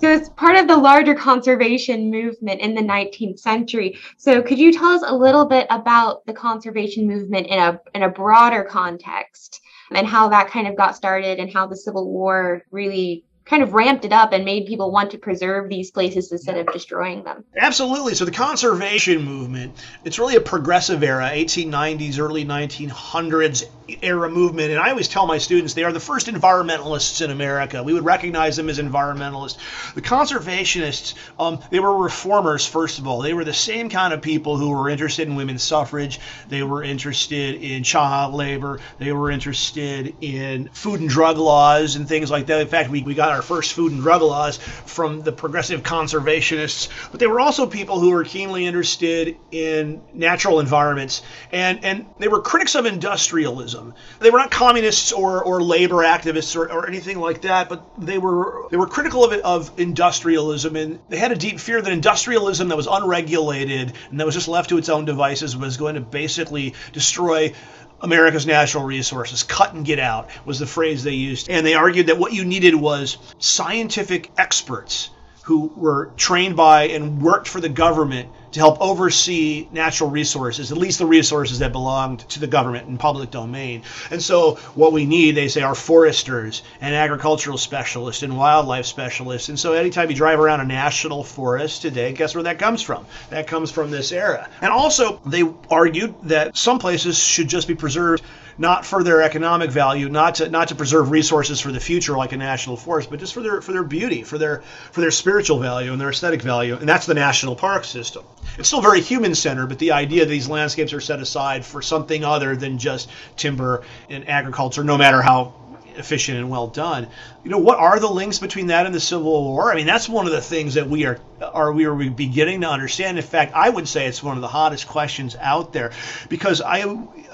So 0.00 0.10
it's 0.10 0.30
part 0.30 0.56
of 0.56 0.66
the 0.66 0.78
larger 0.78 1.14
conservation 1.14 2.10
movement 2.10 2.62
in 2.62 2.74
the 2.74 2.80
19th 2.80 3.38
century. 3.38 3.98
So 4.16 4.40
could 4.40 4.58
you 4.58 4.72
tell 4.72 4.88
us 4.88 5.02
a 5.06 5.14
little 5.14 5.44
bit 5.44 5.66
about 5.68 6.24
the 6.24 6.32
conservation 6.32 7.06
movement 7.06 7.48
in 7.48 7.58
a 7.58 7.78
in 7.94 8.02
a 8.02 8.08
broader 8.08 8.64
context 8.64 9.60
and 9.92 10.06
how 10.06 10.28
that 10.28 10.48
kind 10.48 10.66
of 10.66 10.76
got 10.76 10.96
started 10.96 11.38
and 11.38 11.52
how 11.52 11.66
the 11.66 11.76
Civil 11.76 12.10
War 12.10 12.62
really 12.70 13.24
kind 13.50 13.64
of 13.64 13.74
ramped 13.74 14.04
it 14.04 14.12
up 14.12 14.32
and 14.32 14.44
made 14.44 14.64
people 14.66 14.92
want 14.92 15.10
to 15.10 15.18
preserve 15.18 15.68
these 15.68 15.90
places 15.90 16.30
instead 16.30 16.56
of 16.56 16.72
destroying 16.72 17.24
them. 17.24 17.44
Absolutely. 17.58 18.14
So 18.14 18.24
the 18.24 18.30
conservation 18.30 19.24
movement, 19.24 19.74
it's 20.04 20.20
really 20.20 20.36
a 20.36 20.40
progressive 20.40 21.02
era, 21.02 21.28
1890s, 21.32 22.20
early 22.20 22.44
1900s 22.44 23.64
era 24.02 24.30
movement. 24.30 24.70
And 24.70 24.78
I 24.78 24.90
always 24.90 25.08
tell 25.08 25.26
my 25.26 25.38
students 25.38 25.74
they 25.74 25.82
are 25.82 25.92
the 25.92 25.98
first 25.98 26.28
environmentalists 26.28 27.24
in 27.24 27.32
America. 27.32 27.82
We 27.82 27.92
would 27.92 28.04
recognize 28.04 28.56
them 28.56 28.68
as 28.68 28.78
environmentalists. 28.78 29.56
The 29.94 30.02
conservationists, 30.02 31.14
um, 31.36 31.58
they 31.70 31.80
were 31.80 31.96
reformers, 31.96 32.64
first 32.64 33.00
of 33.00 33.08
all. 33.08 33.20
They 33.20 33.34
were 33.34 33.44
the 33.44 33.52
same 33.52 33.88
kind 33.88 34.14
of 34.14 34.22
people 34.22 34.58
who 34.58 34.70
were 34.70 34.88
interested 34.88 35.26
in 35.26 35.34
women's 35.34 35.64
suffrage. 35.64 36.20
They 36.48 36.62
were 36.62 36.84
interested 36.84 37.56
in 37.56 37.82
child 37.82 38.32
labor. 38.32 38.78
They 38.98 39.10
were 39.10 39.32
interested 39.32 40.14
in 40.20 40.68
food 40.68 41.00
and 41.00 41.08
drug 41.08 41.36
laws 41.36 41.96
and 41.96 42.06
things 42.06 42.30
like 42.30 42.46
that. 42.46 42.60
In 42.60 42.68
fact, 42.68 42.90
we, 42.90 43.02
we 43.02 43.14
got 43.14 43.30
our 43.30 43.39
our 43.40 43.42
first 43.42 43.72
food 43.72 43.90
and 43.90 44.02
drug 44.02 44.20
laws 44.20 44.58
from 44.58 45.22
the 45.22 45.32
progressive 45.32 45.82
conservationists, 45.82 46.90
but 47.10 47.20
they 47.20 47.26
were 47.26 47.40
also 47.40 47.66
people 47.66 47.98
who 47.98 48.10
were 48.10 48.22
keenly 48.22 48.66
interested 48.66 49.34
in 49.50 50.02
natural 50.12 50.60
environments 50.60 51.22
and, 51.50 51.82
and 51.82 52.04
they 52.18 52.28
were 52.28 52.42
critics 52.42 52.74
of 52.74 52.84
industrialism. 52.84 53.94
They 54.18 54.30
were 54.30 54.38
not 54.38 54.50
communists 54.50 55.10
or, 55.12 55.42
or 55.42 55.62
labor 55.62 56.04
activists 56.04 56.54
or, 56.54 56.70
or 56.70 56.86
anything 56.86 57.18
like 57.18 57.40
that, 57.42 57.70
but 57.70 57.82
they 57.96 58.18
were 58.18 58.66
they 58.70 58.76
were 58.76 58.86
critical 58.86 59.24
of, 59.24 59.32
it, 59.32 59.40
of 59.42 59.72
industrialism 59.80 60.76
and 60.76 60.98
they 61.08 61.16
had 61.16 61.32
a 61.32 61.36
deep 61.36 61.60
fear 61.60 61.80
that 61.80 61.92
industrialism 61.92 62.68
that 62.68 62.76
was 62.76 62.88
unregulated 62.90 63.94
and 64.10 64.20
that 64.20 64.26
was 64.26 64.34
just 64.34 64.48
left 64.48 64.68
to 64.68 64.76
its 64.76 64.90
own 64.90 65.06
devices 65.06 65.56
was 65.56 65.78
going 65.78 65.94
to 65.94 66.02
basically 66.02 66.74
destroy 66.92 67.54
America's 68.00 68.46
natural 68.46 68.84
resources. 68.84 69.42
Cut 69.42 69.74
and 69.74 69.84
get 69.84 69.98
out 69.98 70.30
was 70.44 70.58
the 70.58 70.66
phrase 70.66 71.04
they 71.04 71.12
used. 71.12 71.48
And 71.50 71.66
they 71.66 71.74
argued 71.74 72.06
that 72.06 72.18
what 72.18 72.32
you 72.32 72.44
needed 72.44 72.74
was 72.74 73.18
scientific 73.38 74.30
experts 74.38 75.10
who 75.50 75.66
were 75.74 76.12
trained 76.16 76.54
by 76.54 76.84
and 76.84 77.20
worked 77.20 77.48
for 77.48 77.60
the 77.60 77.68
government 77.68 78.28
to 78.52 78.60
help 78.60 78.80
oversee 78.80 79.66
natural 79.72 80.08
resources, 80.08 80.70
at 80.70 80.78
least 80.78 81.00
the 81.00 81.06
resources 81.06 81.58
that 81.58 81.72
belonged 81.72 82.20
to 82.28 82.38
the 82.38 82.46
government 82.46 82.86
and 82.86 83.00
public 83.00 83.32
domain. 83.32 83.82
And 84.12 84.22
so, 84.22 84.54
what 84.76 84.92
we 84.92 85.06
need, 85.06 85.32
they 85.32 85.48
say, 85.48 85.62
are 85.62 85.74
foresters 85.74 86.62
and 86.80 86.94
agricultural 86.94 87.58
specialists 87.58 88.22
and 88.22 88.36
wildlife 88.36 88.86
specialists. 88.86 89.48
And 89.48 89.58
so, 89.58 89.72
anytime 89.72 90.08
you 90.08 90.14
drive 90.14 90.38
around 90.38 90.60
a 90.60 90.64
national 90.64 91.24
forest 91.24 91.82
today, 91.82 92.12
guess 92.12 92.32
where 92.32 92.44
that 92.44 92.60
comes 92.60 92.80
from? 92.80 93.04
That 93.30 93.48
comes 93.48 93.72
from 93.72 93.90
this 93.90 94.12
era. 94.12 94.48
And 94.60 94.70
also, 94.70 95.20
they 95.26 95.42
argued 95.68 96.14
that 96.24 96.56
some 96.56 96.78
places 96.78 97.18
should 97.18 97.48
just 97.48 97.66
be 97.66 97.74
preserved 97.74 98.22
not 98.60 98.84
for 98.84 99.02
their 99.02 99.22
economic 99.22 99.70
value, 99.70 100.10
not 100.10 100.34
to 100.34 100.50
not 100.50 100.68
to 100.68 100.74
preserve 100.74 101.10
resources 101.10 101.60
for 101.60 101.72
the 101.72 101.80
future 101.80 102.14
like 102.14 102.32
a 102.32 102.36
national 102.36 102.76
forest, 102.76 103.08
but 103.08 103.18
just 103.18 103.32
for 103.32 103.40
their 103.40 103.62
for 103.62 103.72
their 103.72 103.82
beauty, 103.82 104.22
for 104.22 104.36
their 104.36 104.60
for 104.92 105.00
their 105.00 105.10
spiritual 105.10 105.58
value 105.58 105.90
and 105.90 106.00
their 106.00 106.10
aesthetic 106.10 106.42
value, 106.42 106.76
and 106.76 106.86
that's 106.86 107.06
the 107.06 107.14
national 107.14 107.56
park 107.56 107.86
system. 107.86 108.22
It's 108.58 108.68
still 108.68 108.82
very 108.82 109.00
human 109.00 109.34
centered, 109.34 109.68
but 109.68 109.78
the 109.78 109.92
idea 109.92 110.26
that 110.26 110.30
these 110.30 110.46
landscapes 110.46 110.92
are 110.92 111.00
set 111.00 111.20
aside 111.20 111.64
for 111.64 111.80
something 111.80 112.22
other 112.22 112.54
than 112.54 112.76
just 112.76 113.08
timber 113.34 113.82
and 114.10 114.28
agriculture, 114.28 114.84
no 114.84 114.98
matter 114.98 115.22
how 115.22 115.54
efficient 115.96 116.38
and 116.38 116.50
well 116.50 116.66
done. 116.66 117.06
You 117.44 117.50
know, 117.50 117.58
what 117.58 117.78
are 117.78 117.98
the 117.98 118.10
links 118.10 118.38
between 118.38 118.68
that 118.68 118.86
and 118.86 118.94
the 118.94 119.00
Civil 119.00 119.44
War? 119.44 119.72
I 119.72 119.76
mean, 119.76 119.86
that's 119.86 120.08
one 120.08 120.26
of 120.26 120.32
the 120.32 120.40
things 120.40 120.74
that 120.74 120.88
we 120.88 121.06
are 121.06 121.18
are 121.40 121.72
we 121.72 121.86
are 121.86 121.94
beginning 121.94 122.60
to 122.60 122.68
understand. 122.68 123.16
In 123.16 123.24
fact, 123.24 123.54
I 123.54 123.70
would 123.70 123.88
say 123.88 124.06
it's 124.06 124.22
one 124.22 124.36
of 124.36 124.42
the 124.42 124.48
hottest 124.48 124.86
questions 124.86 125.34
out 125.40 125.72
there 125.72 125.92
because 126.28 126.60
I 126.60 126.84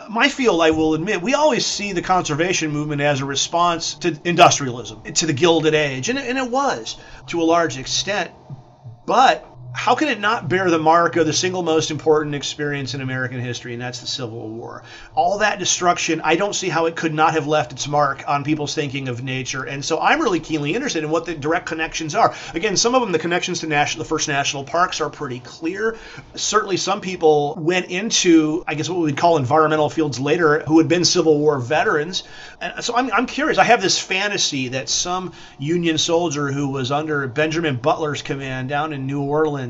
my 0.09 0.29
field, 0.29 0.63
I 0.63 0.71
will 0.71 0.95
admit, 0.95 1.23
we 1.23 1.35
always 1.35 1.67
see 1.67 1.93
the 1.93 2.03
conservation 2.03 2.71
movement 2.71 3.01
as 3.01 3.21
a 3.21 3.25
response 3.25 3.95
to 3.97 4.19
industrialism, 4.25 5.03
to 5.15 5.27
the 5.27 5.33
Gilded 5.33 5.75
Age, 5.75 6.09
and, 6.09 6.19
and 6.19 6.39
it 6.39 6.51
was 6.51 6.97
to 7.29 7.43
a 7.43 7.45
large 7.45 7.79
extent. 7.79 8.31
But 9.07 9.47
how 9.77 9.95
can 9.95 10.09
it 10.09 10.19
not 10.19 10.49
bear 10.49 10.71
the 10.71 10.79
mark 10.79 11.17
of 11.17 11.27
the 11.27 11.35
single 11.35 11.63
most 11.63 11.91
important 11.91 12.35
experience 12.35 12.95
in 12.95 13.03
American 13.03 13.39
history, 13.39 13.75
and 13.75 13.83
that's 13.83 14.01
the 14.01 14.07
Civil 14.07 14.49
War? 14.49 14.83
All 15.15 15.39
that 15.39 15.59
destruction, 15.59 16.23
I 16.25 16.37
don't 16.37 16.55
see 16.55 16.71
how 16.71 16.87
it 16.87 16.97
could 16.97 17.13
not 17.13 17.35
have 17.35 17.47
left 17.47 17.73
its 17.73 17.87
mark 17.87 18.25
on 18.27 18.43
people's 18.43 18.75
thinking 18.75 19.07
of 19.07 19.23
nature. 19.23 19.65
And 19.65 19.85
so 19.85 20.01
I'm 20.01 20.23
really 20.23 20.41
keenly 20.41 20.75
interested 20.75 21.05
in 21.05 21.11
what 21.11 21.27
the 21.27 21.35
direct 21.35 21.67
connections 21.67 22.15
are. 22.15 22.35
Again, 22.55 22.79
some 22.79 22.95
of 22.95 23.03
them, 23.03 23.13
the 23.13 23.19
connections 23.19 23.61
to 23.61 23.67
national, 23.67 24.03
the 24.03 24.09
first 24.09 24.29
national 24.29 24.65
parks 24.65 25.03
are 25.03 25.11
pretty 25.11 25.41
clear. 25.41 25.99
Certainly, 26.35 26.79
some 26.79 27.03
people 27.03 27.55
went 27.59 27.91
into, 27.91 28.65
I 28.67 28.77
guess, 28.77 28.89
what 28.89 28.99
we 28.99 29.05
would 29.05 29.19
call 29.19 29.37
environmental 29.37 29.91
fields 29.91 30.19
later 30.19 30.61
who 30.61 30.79
had 30.79 30.89
been 30.89 31.05
Civil 31.05 31.39
War 31.39 31.59
veterans. 31.59 32.25
And 32.63 32.83
so 32.83 32.97
I'm, 32.97 33.13
I'm 33.13 33.27
curious. 33.27 33.59
I 33.59 33.65
have 33.65 33.83
this 33.83 33.99
fantasy 33.99 34.69
that 34.69 34.89
some 34.89 35.35
Union 35.59 35.99
soldier 35.99 36.51
who 36.51 36.71
was 36.71 36.91
under 36.91 37.29
Benjamin 37.29 37.77
Butler's 37.77 38.23
command 38.23 38.71
down 38.71 38.95
in 38.95 39.07
New 39.07 39.21
Orleans 39.21 39.66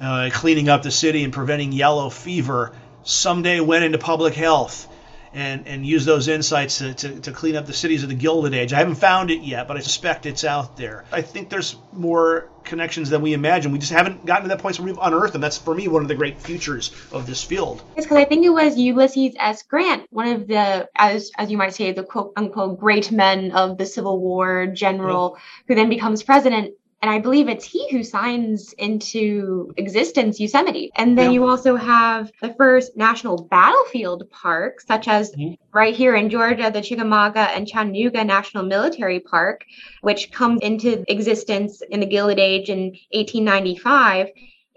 uh, 0.00 0.30
cleaning 0.32 0.68
up 0.68 0.82
the 0.82 0.90
city 0.90 1.24
and 1.24 1.32
preventing 1.32 1.72
yellow 1.72 2.10
fever, 2.10 2.72
someday 3.02 3.60
went 3.60 3.84
into 3.84 3.98
public 3.98 4.34
health 4.34 4.88
and, 5.34 5.66
and 5.66 5.84
used 5.84 6.06
those 6.06 6.28
insights 6.28 6.78
to, 6.78 6.94
to, 6.94 7.20
to, 7.20 7.32
clean 7.32 7.56
up 7.56 7.66
the 7.66 7.72
cities 7.72 8.04
of 8.04 8.08
the 8.08 8.14
Gilded 8.14 8.54
Age. 8.54 8.72
I 8.72 8.78
haven't 8.78 8.94
found 8.94 9.32
it 9.32 9.42
yet, 9.42 9.66
but 9.66 9.76
I 9.76 9.80
suspect 9.80 10.26
it's 10.26 10.44
out 10.44 10.76
there. 10.76 11.04
I 11.10 11.22
think 11.22 11.50
there's 11.50 11.76
more 11.92 12.48
connections 12.62 13.10
than 13.10 13.20
we 13.20 13.32
imagine. 13.32 13.72
We 13.72 13.80
just 13.80 13.92
haven't 13.92 14.24
gotten 14.24 14.44
to 14.44 14.48
that 14.50 14.60
point 14.60 14.78
where 14.78 14.86
we've 14.86 14.98
unearthed 15.02 15.32
them. 15.32 15.42
That's 15.42 15.58
for 15.58 15.74
me 15.74 15.88
one 15.88 16.02
of 16.02 16.08
the 16.08 16.14
great 16.14 16.38
futures 16.38 16.92
of 17.12 17.26
this 17.26 17.42
field. 17.42 17.82
Yes, 17.96 18.06
because 18.06 18.16
I 18.16 18.24
think 18.24 18.44
it 18.44 18.50
was 18.50 18.78
Ulysses 18.78 19.34
S. 19.38 19.64
Grant, 19.64 20.06
one 20.10 20.28
of 20.28 20.46
the, 20.46 20.88
as 20.94 21.32
as 21.36 21.50
you 21.50 21.58
might 21.58 21.74
say, 21.74 21.92
the 21.92 22.04
quote 22.04 22.32
unquote 22.36 22.78
great 22.78 23.10
men 23.10 23.50
of 23.50 23.76
the 23.76 23.86
Civil 23.86 24.20
War, 24.20 24.68
general, 24.68 25.34
yeah. 25.36 25.42
who 25.66 25.74
then 25.74 25.88
becomes 25.88 26.22
president 26.22 26.74
and 27.04 27.10
I 27.10 27.18
believe 27.18 27.50
it's 27.50 27.66
he 27.66 27.86
who 27.90 28.02
signs 28.02 28.72
into 28.78 29.74
existence 29.76 30.40
Yosemite. 30.40 30.90
And 30.96 31.18
then 31.18 31.32
you 31.32 31.46
also 31.46 31.76
have 31.76 32.32
the 32.40 32.54
first 32.54 32.96
national 32.96 33.44
battlefield 33.50 34.30
park, 34.30 34.80
such 34.80 35.06
as 35.06 35.30
mm-hmm. 35.32 35.52
right 35.76 35.94
here 35.94 36.16
in 36.16 36.30
Georgia, 36.30 36.70
the 36.72 36.80
Chickamauga 36.80 37.40
and 37.40 37.68
Chattanooga 37.68 38.24
National 38.24 38.64
Military 38.64 39.20
Park, 39.20 39.66
which 40.00 40.32
comes 40.32 40.62
into 40.62 41.04
existence 41.06 41.82
in 41.82 42.00
the 42.00 42.06
Gilded 42.06 42.38
Age 42.38 42.70
in 42.70 42.96
1895. 43.12 44.28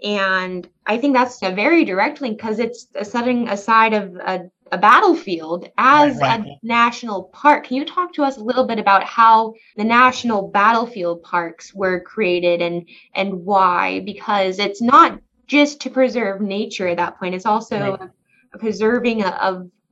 And 0.04 0.68
I 0.84 0.98
think 0.98 1.14
that's 1.14 1.42
a 1.42 1.50
very 1.50 1.86
direct 1.86 2.20
link 2.20 2.36
because 2.36 2.58
it's 2.58 2.88
setting 3.04 3.48
aside 3.48 3.94
of 3.94 4.14
a 4.16 4.50
a 4.72 4.78
battlefield 4.78 5.68
as 5.78 6.16
right, 6.18 6.40
right. 6.40 6.46
a 6.46 6.66
national 6.66 7.24
park. 7.24 7.66
Can 7.66 7.76
you 7.76 7.84
talk 7.84 8.12
to 8.14 8.22
us 8.22 8.36
a 8.36 8.42
little 8.42 8.66
bit 8.66 8.78
about 8.78 9.04
how 9.04 9.54
the 9.76 9.84
national 9.84 10.48
battlefield 10.48 11.22
parks 11.22 11.74
were 11.74 12.00
created 12.00 12.62
and 12.62 12.88
and 13.14 13.44
why? 13.44 14.00
Because 14.00 14.58
it's 14.58 14.82
not 14.82 15.20
just 15.46 15.80
to 15.82 15.90
preserve 15.90 16.40
nature 16.40 16.88
at 16.88 16.98
that 16.98 17.18
point; 17.18 17.34
it's 17.34 17.46
also 17.46 17.78
right. 17.78 18.00
a, 18.00 18.10
a 18.54 18.58
preserving 18.58 19.22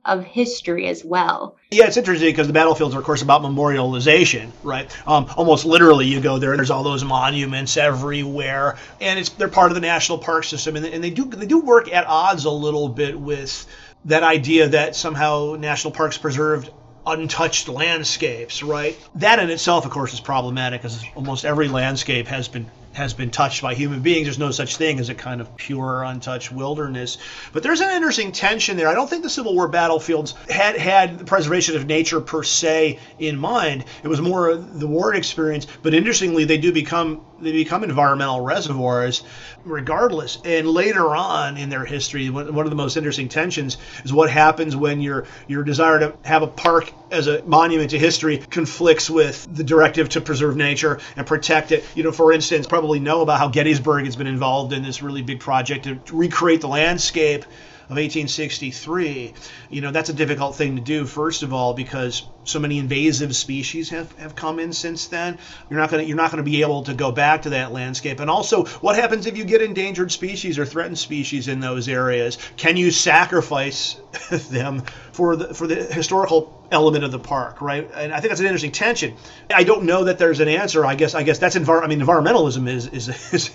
of 0.07 0.23
history 0.23 0.87
as 0.87 1.03
well. 1.03 1.57
Yeah, 1.71 1.85
it's 1.85 1.97
interesting 1.97 2.29
because 2.29 2.47
the 2.47 2.53
battlefields 2.53 2.95
are, 2.95 2.99
of 2.99 3.05
course, 3.05 3.21
about 3.21 3.41
memorialization, 3.41 4.51
right? 4.63 4.89
Um, 5.07 5.27
almost 5.35 5.65
literally, 5.65 6.07
you 6.07 6.21
go 6.21 6.39
there 6.39 6.51
and 6.51 6.59
there's 6.59 6.71
all 6.71 6.83
those 6.83 7.03
monuments 7.03 7.77
everywhere, 7.77 8.77
and 9.01 9.19
it's 9.19 9.29
they're 9.29 9.49
part 9.49 9.71
of 9.71 9.75
the 9.75 9.81
national 9.81 10.19
park 10.19 10.45
system, 10.45 10.75
and, 10.75 10.85
and 10.85 11.03
they 11.03 11.09
do 11.09 11.25
they 11.25 11.45
do 11.45 11.59
work 11.59 11.91
at 11.91 12.05
odds 12.07 12.45
a 12.45 12.51
little 12.51 12.89
bit 12.89 13.19
with 13.19 13.67
that 14.05 14.23
idea 14.23 14.69
that 14.69 14.95
somehow 14.95 15.55
national 15.59 15.91
parks 15.91 16.17
preserved 16.17 16.71
untouched 17.05 17.69
landscapes, 17.69 18.61
right? 18.63 18.97
That 19.15 19.39
in 19.39 19.49
itself, 19.49 19.85
of 19.85 19.91
course, 19.91 20.13
is 20.13 20.19
problematic, 20.19 20.83
as 20.85 21.03
almost 21.15 21.45
every 21.45 21.67
landscape 21.67 22.27
has 22.27 22.47
been 22.47 22.69
has 22.97 23.13
been 23.13 23.29
touched 23.29 23.61
by 23.61 23.75
human 23.75 24.01
beings. 24.01 24.25
There's 24.25 24.39
no 24.39 24.49
such 24.49 24.75
thing 24.75 24.99
as 24.99 25.09
a 25.09 25.13
kind 25.13 25.39
of 25.39 25.55
pure, 25.55 26.03
untouched 26.03 26.51
wilderness. 26.51 27.19
But 27.53 27.61
there's 27.61 27.79
an 27.79 27.91
interesting 27.91 28.31
tension 28.31 28.75
there. 28.75 28.87
I 28.87 28.95
don't 28.95 29.07
think 29.07 29.21
the 29.21 29.29
Civil 29.29 29.53
War 29.53 29.67
battlefields 29.67 30.33
had 30.49 30.75
had 30.77 31.19
the 31.19 31.23
preservation 31.23 31.75
of 31.75 31.85
nature 31.85 32.19
per 32.19 32.41
se 32.41 32.97
in 33.19 33.37
mind. 33.37 33.85
It 34.01 34.07
was 34.07 34.19
more 34.19 34.55
the 34.55 34.87
war 34.87 35.13
experience. 35.13 35.67
But 35.83 35.93
interestingly, 35.93 36.45
they 36.45 36.57
do 36.57 36.73
become 36.73 37.21
they 37.39 37.51
become 37.51 37.83
environmental 37.83 38.41
reservoirs 38.41 39.23
regardless. 39.63 40.39
And 40.43 40.67
later 40.67 41.15
on 41.15 41.55
in 41.57 41.69
their 41.69 41.85
history, 41.85 42.31
one 42.31 42.57
of 42.57 42.69
the 42.71 42.75
most 42.75 42.97
interesting 42.97 43.29
tensions 43.29 43.77
is 44.03 44.11
what 44.11 44.31
happens 44.31 44.75
when 44.75 45.01
your 45.01 45.25
your 45.47 45.63
desire 45.63 45.99
to 45.99 46.15
have 46.23 46.41
a 46.41 46.47
park 46.47 46.91
as 47.11 47.27
a 47.27 47.43
monument 47.43 47.91
to 47.91 47.99
history 47.99 48.37
conflicts 48.37 49.09
with 49.09 49.47
the 49.53 49.63
directive 49.63 50.09
to 50.09 50.21
preserve 50.21 50.55
nature 50.55 50.99
and 51.15 51.25
protect 51.25 51.71
it. 51.71 51.83
You 51.95 52.03
know, 52.03 52.11
for 52.11 52.31
instance, 52.31 52.67
probably 52.67 52.99
know 52.99 53.21
about 53.21 53.39
how 53.39 53.47
Gettysburg 53.47 54.05
has 54.05 54.15
been 54.15 54.27
involved 54.27 54.73
in 54.73 54.83
this 54.83 55.01
really 55.01 55.21
big 55.21 55.39
project 55.39 55.85
to 55.85 55.99
recreate 56.11 56.61
the 56.61 56.67
landscape 56.67 57.45
of 57.89 57.95
1863, 57.95 59.33
you 59.69 59.79
know, 59.79 59.91
that's 59.91 60.09
a 60.09 60.13
difficult 60.13 60.55
thing 60.55 60.75
to 60.75 60.81
do, 60.81 61.05
first 61.05 61.41
of 61.41 61.53
all, 61.53 61.73
because 61.73 62.27
so 62.43 62.59
many 62.59 62.79
invasive 62.79 63.33
species 63.33 63.89
have, 63.91 64.11
have 64.17 64.35
come 64.35 64.59
in 64.59 64.73
since 64.73 65.07
then. 65.07 65.37
You're 65.69 65.79
not 65.79 65.89
gonna 65.89 66.03
you're 66.03 66.17
not 66.17 66.31
gonna 66.31 66.43
be 66.43 66.61
able 66.61 66.83
to 66.83 66.93
go 66.93 67.13
back 67.13 67.43
to 67.43 67.51
that 67.51 67.71
landscape. 67.71 68.19
And 68.19 68.29
also, 68.29 68.65
what 68.65 68.97
happens 68.97 69.25
if 69.25 69.37
you 69.37 69.45
get 69.45 69.61
endangered 69.61 70.11
species 70.11 70.59
or 70.59 70.65
threatened 70.65 70.97
species 70.97 71.47
in 71.47 71.61
those 71.61 71.87
areas? 71.87 72.37
Can 72.57 72.75
you 72.75 72.91
sacrifice 72.91 73.95
them 74.49 74.83
for 75.13 75.37
the 75.37 75.53
for 75.53 75.65
the 75.65 75.75
historical 75.75 76.67
element 76.71 77.03
of 77.03 77.11
the 77.11 77.19
park, 77.19 77.61
right? 77.61 77.89
And 77.95 78.13
I 78.13 78.19
think 78.19 78.31
that's 78.31 78.41
an 78.41 78.47
interesting 78.47 78.71
tension. 78.71 79.15
I 79.53 79.63
don't 79.63 79.83
know 79.83 80.05
that 80.05 80.17
there's 80.17 80.39
an 80.39 80.47
answer. 80.47 80.85
I 80.85 80.95
guess 80.95 81.15
I 81.15 81.23
guess 81.23 81.39
that's 81.39 81.55
envir- 81.55 81.83
I 81.83 81.87
mean, 81.87 82.01
environmentalism 82.01 82.67
is 82.67 82.87
is, 82.87 83.09
is 83.33 83.51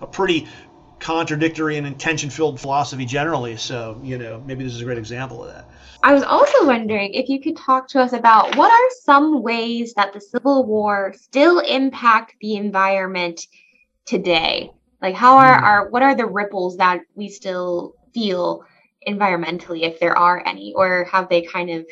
a 0.00 0.06
pretty 0.06 0.48
contradictory 1.00 1.76
and 1.76 1.86
intention-filled 1.86 2.60
philosophy 2.60 3.06
generally. 3.06 3.56
So 3.56 4.00
you 4.02 4.18
know, 4.18 4.42
maybe 4.46 4.64
this 4.64 4.74
is 4.74 4.80
a 4.80 4.84
great 4.84 4.98
example 4.98 5.44
of 5.44 5.52
that. 5.52 5.68
I 6.02 6.14
was 6.14 6.22
also 6.22 6.66
wondering 6.66 7.12
if 7.12 7.28
you 7.28 7.42
could 7.42 7.56
talk 7.56 7.88
to 7.88 8.00
us 8.00 8.12
about 8.12 8.56
what 8.56 8.70
are 8.70 8.90
some 9.02 9.42
ways 9.42 9.94
that 9.94 10.12
the 10.12 10.20
Civil 10.20 10.64
War 10.64 11.14
still 11.18 11.58
impact 11.60 12.36
the 12.40 12.56
environment 12.56 13.46
today? 14.06 14.70
Like 15.02 15.14
how 15.14 15.38
are, 15.38 15.60
mm. 15.60 15.62
are 15.62 15.90
what 15.90 16.02
are 16.02 16.14
the 16.14 16.26
ripples 16.26 16.78
that 16.78 17.00
we 17.14 17.28
still 17.28 17.94
feel 18.14 18.64
environmentally 19.06 19.82
if 19.82 19.98
there 19.98 20.16
are 20.16 20.42
any 20.46 20.74
or 20.74 21.04
have 21.04 21.28
they 21.28 21.42
kind 21.42 21.70
of 21.70 21.86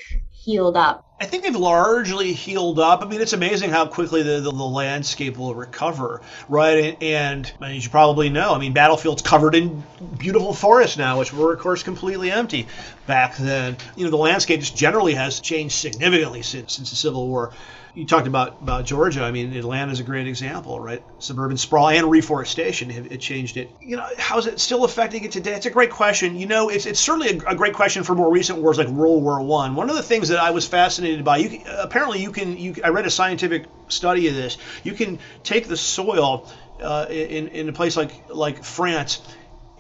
healed 0.48 0.76
up? 0.78 1.04
I 1.20 1.26
think 1.26 1.42
they've 1.42 1.54
largely 1.54 2.32
healed 2.32 2.78
up. 2.78 3.02
I 3.02 3.06
mean, 3.06 3.20
it's 3.20 3.34
amazing 3.34 3.70
how 3.70 3.86
quickly 3.86 4.22
the, 4.22 4.40
the, 4.40 4.50
the 4.50 4.64
landscape 4.64 5.36
will 5.36 5.54
recover, 5.54 6.22
right? 6.48 6.96
And, 7.02 7.52
and, 7.60 7.76
as 7.76 7.84
you 7.84 7.90
probably 7.90 8.30
know, 8.30 8.54
I 8.54 8.58
mean, 8.58 8.72
Battlefield's 8.72 9.20
covered 9.20 9.54
in 9.54 9.82
beautiful 10.16 10.54
forests 10.54 10.96
now, 10.96 11.18
which 11.18 11.32
were, 11.32 11.52
of 11.52 11.58
course, 11.58 11.82
completely 11.82 12.30
empty 12.30 12.66
back 13.06 13.36
then. 13.36 13.76
You 13.96 14.04
know, 14.04 14.10
the 14.10 14.16
landscape 14.16 14.60
just 14.60 14.76
generally 14.76 15.14
has 15.14 15.40
changed 15.40 15.74
significantly 15.74 16.42
since, 16.42 16.74
since 16.74 16.90
the 16.90 16.96
Civil 16.96 17.26
War 17.26 17.52
you 17.98 18.06
talked 18.06 18.28
about 18.28 18.62
about 18.62 18.84
Georgia. 18.84 19.24
I 19.24 19.32
mean, 19.32 19.52
Atlanta 19.54 19.90
is 19.90 19.98
a 19.98 20.04
great 20.04 20.28
example, 20.28 20.78
right? 20.78 21.02
Suburban 21.18 21.56
sprawl 21.56 21.88
and 21.88 22.08
reforestation 22.08 22.90
have 22.90 23.10
it 23.10 23.18
changed 23.20 23.56
it. 23.56 23.70
You 23.80 23.96
know, 23.96 24.06
how's 24.16 24.46
it 24.46 24.60
still 24.60 24.84
affecting 24.84 25.24
it 25.24 25.32
today? 25.32 25.54
It's 25.54 25.66
a 25.66 25.70
great 25.70 25.90
question. 25.90 26.36
You 26.36 26.46
know, 26.46 26.68
it's 26.68 26.86
it's 26.86 27.00
certainly 27.00 27.38
a, 27.38 27.50
a 27.50 27.54
great 27.56 27.74
question 27.74 28.04
for 28.04 28.14
more 28.14 28.30
recent 28.30 28.60
wars 28.60 28.78
like 28.78 28.86
World 28.86 29.22
War 29.22 29.42
One. 29.42 29.74
One 29.74 29.90
of 29.90 29.96
the 29.96 30.02
things 30.02 30.28
that 30.28 30.38
I 30.38 30.50
was 30.50 30.66
fascinated 30.66 31.25
by, 31.25 31.38
you 31.38 31.62
apparently 31.66 32.21
you 32.21 32.33
can 32.33 32.57
you 32.57 32.76
I 32.85 32.88
read 32.88 33.07
a 33.07 33.11
scientific 33.11 33.66
study 33.88 34.28
of 34.28 34.35
this. 34.35 34.59
You 34.83 34.95
can 34.95 35.18
take 35.42 35.68
the 35.68 35.76
soil 35.76 36.49
uh, 36.83 37.07
in 37.11 37.49
in 37.49 37.68
a 37.68 37.73
place 37.73 37.97
like 37.97 38.12
like 38.28 38.64
France 38.64 39.21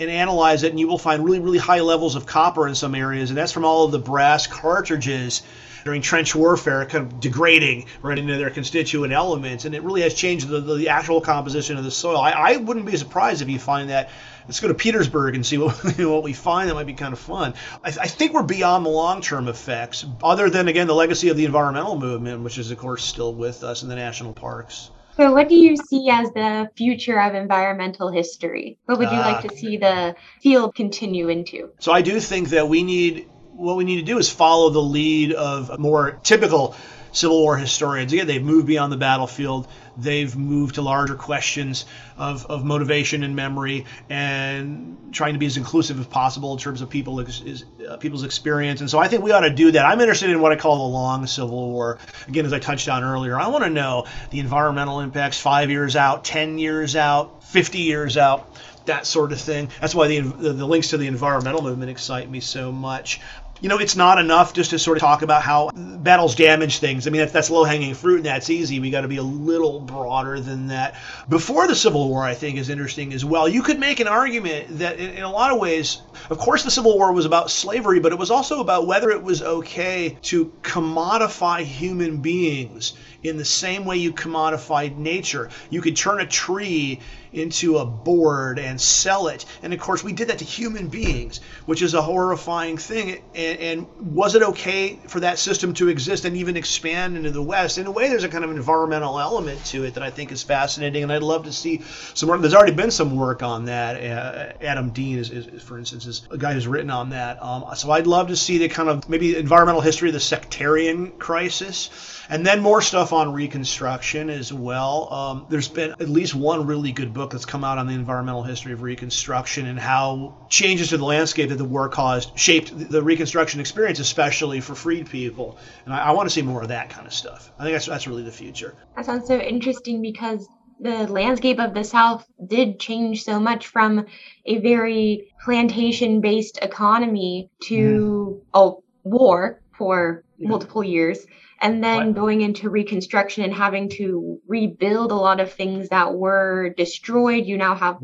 and 0.00 0.10
analyze 0.10 0.62
it, 0.62 0.70
and 0.70 0.78
you 0.78 0.86
will 0.86 0.98
find 0.98 1.24
really, 1.24 1.40
really 1.40 1.58
high 1.58 1.80
levels 1.80 2.14
of 2.14 2.26
copper 2.26 2.68
in 2.68 2.74
some 2.74 2.94
areas, 2.94 3.30
and 3.30 3.36
that's 3.36 3.52
from 3.52 3.64
all 3.64 3.84
of 3.84 3.92
the 3.92 3.98
brass 3.98 4.46
cartridges 4.46 5.42
during 5.84 6.02
trench 6.02 6.34
warfare, 6.34 6.84
kind 6.86 7.12
of 7.12 7.20
degrading 7.20 7.86
right 8.02 8.18
into 8.18 8.36
their 8.36 8.50
constituent 8.50 9.12
elements, 9.12 9.64
and 9.64 9.74
it 9.74 9.82
really 9.82 10.02
has 10.02 10.14
changed 10.14 10.48
the, 10.48 10.60
the 10.60 10.88
actual 10.88 11.20
composition 11.20 11.76
of 11.76 11.84
the 11.84 11.90
soil. 11.90 12.18
I, 12.18 12.30
I 12.30 12.56
wouldn't 12.56 12.86
be 12.86 12.96
surprised 12.96 13.42
if 13.42 13.48
you 13.48 13.58
find 13.58 13.90
that. 13.90 14.10
Let's 14.46 14.60
go 14.60 14.68
to 14.68 14.74
Petersburg 14.74 15.34
and 15.34 15.44
see 15.44 15.58
what, 15.58 15.72
what 15.98 16.22
we 16.22 16.32
find. 16.32 16.70
That 16.70 16.74
might 16.74 16.86
be 16.86 16.94
kind 16.94 17.12
of 17.12 17.18
fun. 17.18 17.54
I, 17.84 17.88
I 17.88 18.08
think 18.08 18.32
we're 18.32 18.42
beyond 18.42 18.86
the 18.86 18.90
long-term 18.90 19.48
effects, 19.48 20.06
other 20.22 20.48
than 20.48 20.68
again 20.68 20.86
the 20.86 20.94
legacy 20.94 21.28
of 21.28 21.36
the 21.36 21.44
environmental 21.44 21.98
movement, 21.98 22.42
which 22.42 22.58
is 22.58 22.70
of 22.70 22.78
course 22.78 23.04
still 23.04 23.34
with 23.34 23.62
us 23.62 23.82
in 23.82 23.88
the 23.88 23.96
national 23.96 24.32
parks. 24.32 24.90
So, 25.18 25.32
what 25.32 25.48
do 25.48 25.56
you 25.56 25.76
see 25.76 26.08
as 26.10 26.30
the 26.30 26.70
future 26.76 27.20
of 27.20 27.34
environmental 27.34 28.08
history? 28.08 28.78
What 28.86 28.98
would 28.98 29.10
you 29.10 29.16
uh, 29.16 29.32
like 29.32 29.50
to 29.50 29.56
see 29.56 29.76
the 29.76 30.14
field 30.40 30.76
continue 30.76 31.28
into? 31.28 31.70
So, 31.80 31.90
I 31.90 32.02
do 32.02 32.20
think 32.20 32.50
that 32.50 32.68
we 32.68 32.84
need 32.84 33.28
what 33.58 33.76
we 33.76 33.84
need 33.84 33.96
to 33.96 34.02
do 34.02 34.18
is 34.18 34.30
follow 34.30 34.70
the 34.70 34.80
lead 34.80 35.32
of 35.32 35.78
more 35.78 36.12
typical 36.22 36.76
Civil 37.10 37.40
War 37.40 37.56
historians. 37.56 38.12
Again, 38.12 38.26
they've 38.26 38.42
moved 38.42 38.66
beyond 38.66 38.92
the 38.92 38.96
battlefield. 38.96 39.66
They've 39.96 40.34
moved 40.36 40.76
to 40.76 40.82
larger 40.82 41.16
questions 41.16 41.84
of, 42.16 42.46
of 42.46 42.64
motivation 42.64 43.24
and 43.24 43.34
memory 43.34 43.86
and 44.08 45.08
trying 45.10 45.32
to 45.32 45.38
be 45.40 45.46
as 45.46 45.56
inclusive 45.56 45.98
as 45.98 46.06
possible 46.06 46.52
in 46.52 46.58
terms 46.58 46.82
of 46.82 46.90
people 46.90 47.18
is, 47.18 47.64
uh, 47.88 47.96
people's 47.96 48.22
experience. 48.22 48.80
And 48.80 48.88
so 48.88 48.98
I 48.98 49.08
think 49.08 49.24
we 49.24 49.32
ought 49.32 49.40
to 49.40 49.50
do 49.50 49.72
that. 49.72 49.84
I'm 49.84 50.00
interested 50.00 50.30
in 50.30 50.40
what 50.40 50.52
I 50.52 50.56
call 50.56 50.76
the 50.76 50.94
long 50.94 51.26
Civil 51.26 51.70
War. 51.70 51.98
Again, 52.28 52.46
as 52.46 52.52
I 52.52 52.60
touched 52.60 52.88
on 52.88 53.02
earlier, 53.02 53.40
I 53.40 53.48
want 53.48 53.64
to 53.64 53.70
know 53.70 54.06
the 54.30 54.38
environmental 54.38 55.00
impacts 55.00 55.40
five 55.40 55.70
years 55.70 55.96
out, 55.96 56.24
10 56.24 56.58
years 56.58 56.94
out, 56.94 57.42
50 57.44 57.78
years 57.78 58.16
out 58.16 58.54
that 58.88 59.06
sort 59.06 59.32
of 59.32 59.40
thing. 59.40 59.68
That's 59.80 59.94
why 59.94 60.08
the, 60.08 60.20
the 60.20 60.66
links 60.66 60.88
to 60.88 60.96
the 60.96 61.06
environmental 61.06 61.62
movement 61.62 61.90
excite 61.90 62.28
me 62.28 62.40
so 62.40 62.72
much 62.72 63.20
you 63.60 63.68
know, 63.68 63.78
it's 63.78 63.96
not 63.96 64.18
enough 64.18 64.52
just 64.52 64.70
to 64.70 64.78
sort 64.78 64.96
of 64.96 65.00
talk 65.00 65.22
about 65.22 65.42
how 65.42 65.70
battles 65.74 66.34
damage 66.34 66.78
things. 66.78 67.06
I 67.06 67.10
mean, 67.10 67.22
if 67.22 67.32
that's 67.32 67.50
low 67.50 67.64
hanging 67.64 67.94
fruit 67.94 68.16
and 68.16 68.26
that's 68.26 68.50
easy, 68.50 68.80
we 68.80 68.90
got 68.90 69.00
to 69.02 69.08
be 69.08 69.16
a 69.16 69.22
little 69.22 69.80
broader 69.80 70.40
than 70.40 70.68
that. 70.68 70.96
Before 71.28 71.66
the 71.66 71.74
Civil 71.74 72.08
War, 72.08 72.22
I 72.22 72.34
think, 72.34 72.58
is 72.58 72.68
interesting 72.68 73.12
as 73.12 73.24
well. 73.24 73.48
You 73.48 73.62
could 73.62 73.78
make 73.78 74.00
an 74.00 74.08
argument 74.08 74.78
that, 74.78 74.98
in, 74.98 75.10
in 75.10 75.22
a 75.22 75.30
lot 75.30 75.52
of 75.52 75.58
ways, 75.58 76.02
of 76.30 76.38
course, 76.38 76.64
the 76.64 76.70
Civil 76.70 76.96
War 76.96 77.12
was 77.12 77.26
about 77.26 77.50
slavery, 77.50 78.00
but 78.00 78.12
it 78.12 78.18
was 78.18 78.30
also 78.30 78.60
about 78.60 78.86
whether 78.86 79.10
it 79.10 79.22
was 79.22 79.42
okay 79.42 80.16
to 80.22 80.52
commodify 80.62 81.62
human 81.62 82.18
beings 82.18 82.94
in 83.22 83.36
the 83.36 83.44
same 83.44 83.84
way 83.84 83.96
you 83.96 84.12
commodified 84.12 84.96
nature. 84.96 85.50
You 85.70 85.80
could 85.80 85.96
turn 85.96 86.20
a 86.20 86.26
tree 86.26 87.00
into 87.38 87.78
a 87.78 87.84
board 87.84 88.58
and 88.58 88.80
sell 88.80 89.28
it. 89.28 89.44
And 89.62 89.72
of 89.72 89.80
course, 89.80 90.04
we 90.04 90.12
did 90.12 90.28
that 90.28 90.38
to 90.38 90.44
human 90.44 90.88
beings, 90.88 91.40
which 91.66 91.82
is 91.82 91.94
a 91.94 92.02
horrifying 92.02 92.76
thing. 92.76 93.22
And, 93.34 93.58
and, 93.58 93.86
was 93.98 94.34
it 94.34 94.42
okay 94.42 94.98
for 95.06 95.20
that 95.20 95.38
system 95.38 95.74
to 95.74 95.88
exist 95.88 96.24
and 96.24 96.36
even 96.36 96.56
expand 96.56 97.16
into 97.16 97.30
the 97.30 97.42
West? 97.42 97.78
In 97.78 97.86
a 97.86 97.90
way, 97.90 98.08
there's 98.08 98.24
a 98.24 98.28
kind 98.28 98.44
of 98.44 98.50
environmental 98.50 99.18
element 99.18 99.64
to 99.66 99.84
it 99.84 99.94
that 99.94 100.02
I 100.02 100.10
think 100.10 100.32
is 100.32 100.42
fascinating. 100.42 101.02
And 101.02 101.12
I'd 101.12 101.22
love 101.22 101.44
to 101.44 101.52
see 101.52 101.82
some 102.14 102.28
work. 102.28 102.40
There's 102.40 102.54
already 102.54 102.72
been 102.72 102.90
some 102.90 103.16
work 103.16 103.42
on 103.42 103.66
that. 103.66 103.96
Uh, 103.96 104.64
Adam 104.64 104.90
Dean, 104.90 105.18
is, 105.18 105.30
is, 105.30 105.62
for 105.62 105.78
instance, 105.78 106.06
is 106.06 106.22
a 106.30 106.38
guy 106.38 106.54
who's 106.54 106.66
written 106.66 106.90
on 106.90 107.10
that. 107.10 107.42
Um, 107.42 107.64
so 107.76 107.90
I'd 107.90 108.06
love 108.06 108.28
to 108.28 108.36
see 108.36 108.58
the 108.58 108.68
kind 108.68 108.88
of 108.88 109.08
maybe 109.08 109.36
environmental 109.36 109.80
history 109.80 110.08
of 110.08 110.14
the 110.14 110.20
sectarian 110.20 111.12
crisis 111.12 111.90
and 112.28 112.46
then 112.46 112.60
more 112.60 112.82
stuff 112.82 113.12
on 113.12 113.32
Reconstruction 113.32 114.30
as 114.30 114.52
well. 114.52 115.12
Um, 115.12 115.46
there's 115.48 115.68
been 115.68 115.92
at 115.92 116.08
least 116.08 116.34
one 116.34 116.66
really 116.66 116.92
good 116.92 117.14
book 117.14 117.27
that's 117.30 117.44
come 117.44 117.64
out 117.64 117.78
on 117.78 117.86
the 117.86 117.94
environmental 117.94 118.42
history 118.42 118.72
of 118.72 118.82
Reconstruction 118.82 119.66
and 119.66 119.78
how 119.78 120.46
changes 120.48 120.90
to 120.90 120.96
the 120.96 121.04
landscape 121.04 121.48
that 121.50 121.56
the 121.56 121.64
war 121.64 121.88
caused 121.88 122.38
shaped 122.38 122.90
the 122.90 123.02
Reconstruction 123.02 123.60
experience, 123.60 123.98
especially 123.98 124.60
for 124.60 124.74
freed 124.74 125.08
people. 125.08 125.58
And 125.84 125.94
I, 125.94 125.98
I 125.98 126.10
want 126.12 126.28
to 126.28 126.34
see 126.34 126.42
more 126.42 126.62
of 126.62 126.68
that 126.68 126.90
kind 126.90 127.06
of 127.06 127.12
stuff. 127.12 127.52
I 127.58 127.64
think 127.64 127.74
that's 127.74 127.86
that's 127.86 128.06
really 128.06 128.22
the 128.22 128.32
future. 128.32 128.74
That 128.96 129.06
sounds 129.06 129.26
so 129.26 129.38
interesting 129.38 130.02
because 130.02 130.48
the 130.80 131.06
landscape 131.06 131.58
of 131.58 131.74
the 131.74 131.84
South 131.84 132.24
did 132.46 132.78
change 132.78 133.24
so 133.24 133.40
much 133.40 133.66
from 133.66 134.06
a 134.46 134.58
very 134.58 135.32
plantation 135.44 136.20
based 136.20 136.58
economy 136.62 137.50
to 137.64 138.42
mm. 138.54 138.82
a 139.04 139.08
war 139.08 139.60
for 139.76 140.24
yeah. 140.36 140.48
multiple 140.48 140.84
years 140.84 141.26
and 141.60 141.82
then 141.82 142.12
going 142.12 142.40
into 142.40 142.70
reconstruction 142.70 143.44
and 143.44 143.52
having 143.52 143.88
to 143.88 144.40
rebuild 144.46 145.10
a 145.10 145.16
lot 145.16 145.40
of 145.40 145.52
things 145.52 145.88
that 145.88 146.14
were 146.14 146.74
destroyed. 146.76 147.46
You 147.46 147.56
now 147.56 147.74
have 147.74 147.98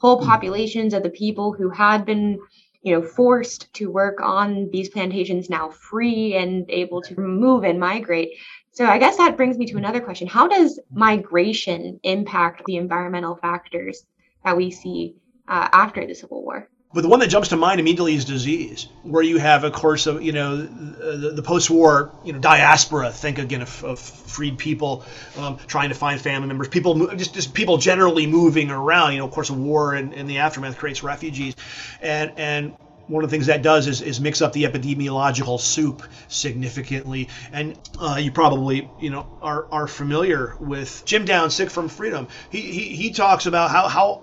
whole 0.00 0.20
hmm. 0.20 0.28
populations 0.28 0.94
of 0.94 1.02
the 1.02 1.10
people 1.10 1.52
who 1.52 1.70
had 1.70 2.04
been 2.04 2.38
you 2.82 2.92
know 2.92 3.02
forced 3.02 3.72
to 3.74 3.90
work 3.90 4.20
on 4.20 4.68
these 4.70 4.88
plantations 4.90 5.50
now 5.50 5.70
free 5.70 6.34
and 6.34 6.70
able 6.70 7.02
to 7.02 7.18
move 7.18 7.64
and 7.64 7.80
migrate. 7.80 8.30
So 8.72 8.84
i 8.84 8.98
guess 8.98 9.16
that 9.16 9.36
brings 9.36 9.56
me 9.56 9.66
to 9.66 9.76
another 9.76 10.00
question. 10.00 10.26
How 10.28 10.48
does 10.48 10.80
migration 10.90 12.00
impact 12.02 12.62
the 12.66 12.76
environmental 12.76 13.36
factors 13.36 14.04
that 14.44 14.56
we 14.56 14.70
see 14.70 15.16
uh, 15.48 15.68
after 15.72 16.06
the 16.06 16.14
civil 16.14 16.42
war 16.42 16.68
but 16.96 17.02
the 17.02 17.08
one 17.08 17.20
that 17.20 17.28
jumps 17.28 17.48
to 17.48 17.56
mind 17.58 17.78
immediately 17.78 18.14
is 18.14 18.24
disease, 18.24 18.88
where 19.02 19.22
you 19.22 19.36
have, 19.36 19.64
of 19.64 19.74
course, 19.74 20.06
of 20.06 20.22
you 20.22 20.32
know 20.32 20.56
the, 20.56 21.32
the 21.36 21.42
post-war 21.42 22.10
you 22.24 22.32
know 22.32 22.38
diaspora. 22.38 23.12
Think 23.12 23.38
again 23.38 23.60
of, 23.60 23.84
of 23.84 23.98
freed 23.98 24.56
people 24.56 25.04
um, 25.36 25.58
trying 25.66 25.90
to 25.90 25.94
find 25.94 26.18
family 26.18 26.48
members, 26.48 26.68
people 26.68 27.14
just 27.14 27.34
just 27.34 27.52
people 27.52 27.76
generally 27.76 28.26
moving 28.26 28.70
around. 28.70 29.12
You 29.12 29.18
know, 29.18 29.26
of 29.26 29.30
course, 29.30 29.50
war 29.50 29.92
and, 29.92 30.14
and 30.14 30.26
the 30.26 30.38
aftermath 30.38 30.78
creates 30.78 31.02
refugees, 31.02 31.54
and 32.00 32.32
and 32.38 32.74
one 33.08 33.22
of 33.22 33.30
the 33.30 33.36
things 33.36 33.48
that 33.48 33.60
does 33.60 33.86
is, 33.86 34.00
is 34.00 34.18
mix 34.18 34.40
up 34.40 34.54
the 34.54 34.64
epidemiological 34.64 35.60
soup 35.60 36.02
significantly. 36.28 37.28
And 37.52 37.78
uh, 38.00 38.18
you 38.18 38.32
probably, 38.32 38.90
you 38.98 39.10
know, 39.10 39.38
are, 39.42 39.66
are 39.70 39.86
familiar 39.86 40.56
with 40.58 41.02
Jim 41.04 41.24
Downs, 41.24 41.54
Sick 41.54 41.70
from 41.70 41.88
Freedom. 41.88 42.26
He, 42.50 42.62
he, 42.62 42.96
he 42.96 43.10
talks 43.10 43.46
about 43.46 43.70
how, 43.70 43.86
how 43.86 44.22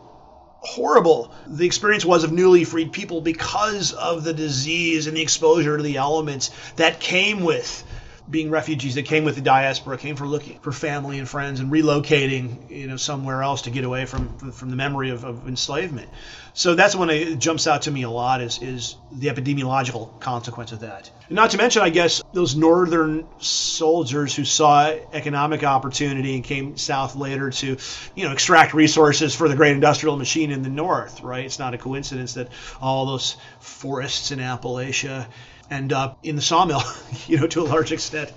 horrible 0.64 1.30
the 1.46 1.66
experience 1.66 2.06
was 2.06 2.24
of 2.24 2.32
newly 2.32 2.64
freed 2.64 2.92
people 2.92 3.20
because 3.20 3.92
of 3.94 4.24
the 4.24 4.34
disease 4.34 5.08
and 5.08 5.18
the 5.18 5.22
exposure 5.22 5.76
to 5.78 5.84
the 5.84 5.98
elements 5.98 6.50
that 6.78 7.00
came 7.00 7.42
with 7.42 7.84
being 8.30 8.50
refugees 8.50 8.96
that 8.96 9.04
came 9.04 9.26
with 9.26 9.36
the 9.36 9.42
diaspora, 9.42 9.98
came 9.98 10.16
for 10.16 10.26
looking 10.26 10.58
for 10.60 10.72
family 10.72 11.20
and 11.20 11.28
friends 11.28 11.60
and 11.60 11.72
relocating, 11.72 12.70
you 12.70 12.88
know, 12.88 12.96
somewhere 12.96 13.44
else 13.44 13.64
to 13.64 13.70
get 13.70 13.84
away 13.84 14.06
from 14.06 14.52
from 14.52 14.70
the 14.70 14.76
memory 14.76 15.10
of, 15.10 15.24
of 15.26 15.48
enslavement. 15.48 16.10
So 16.54 16.76
that's 16.76 16.96
when 16.96 17.10
it 17.10 17.40
jumps 17.40 17.68
out 17.68 17.84
to 17.84 17.92
me 17.92 18.04
a 18.04 18.10
lot 18.10 18.42
is 18.42 18.62
is 18.62 18.96
the 19.12 19.28
epidemiological 19.28 20.20
consequence 20.20 20.72
of 20.72 20.82
that. 20.82 21.10
And 21.28 21.36
not 21.36 21.52
to 21.52 21.58
mention, 21.58 21.82
I 21.82 21.90
guess 21.90 22.22
those 22.32 22.56
northern 22.56 23.26
soldiers 23.40 24.36
who 24.36 24.46
saw 24.46 24.96
economic 25.12 25.64
opportunity 25.64 26.36
and 26.36 26.44
came 26.44 26.78
south 26.78 27.16
later 27.16 27.50
to, 27.50 27.78
you 28.16 28.24
know, 28.24 28.32
extract 28.32 28.74
resources 28.74 29.36
for 29.36 29.50
the 29.50 29.56
great 29.56 29.72
industrial 29.72 30.16
machine 30.16 30.52
in 30.52 30.62
the 30.64 30.70
north. 30.70 31.22
Right? 31.22 31.46
It's 31.46 31.60
not 31.60 31.74
a 31.74 31.78
coincidence 31.78 32.36
that 32.36 32.50
all 32.82 33.06
those 33.06 33.36
forests 33.60 34.32
in 34.32 34.40
Appalachia 34.40 35.28
end 35.70 35.94
up 35.94 36.20
in 36.24 36.36
the 36.36 36.42
sawmill, 36.42 36.84
you 37.28 37.40
know, 37.40 37.48
to 37.48 37.62
a 37.62 37.66
large 37.66 37.92
extent, 37.92 38.32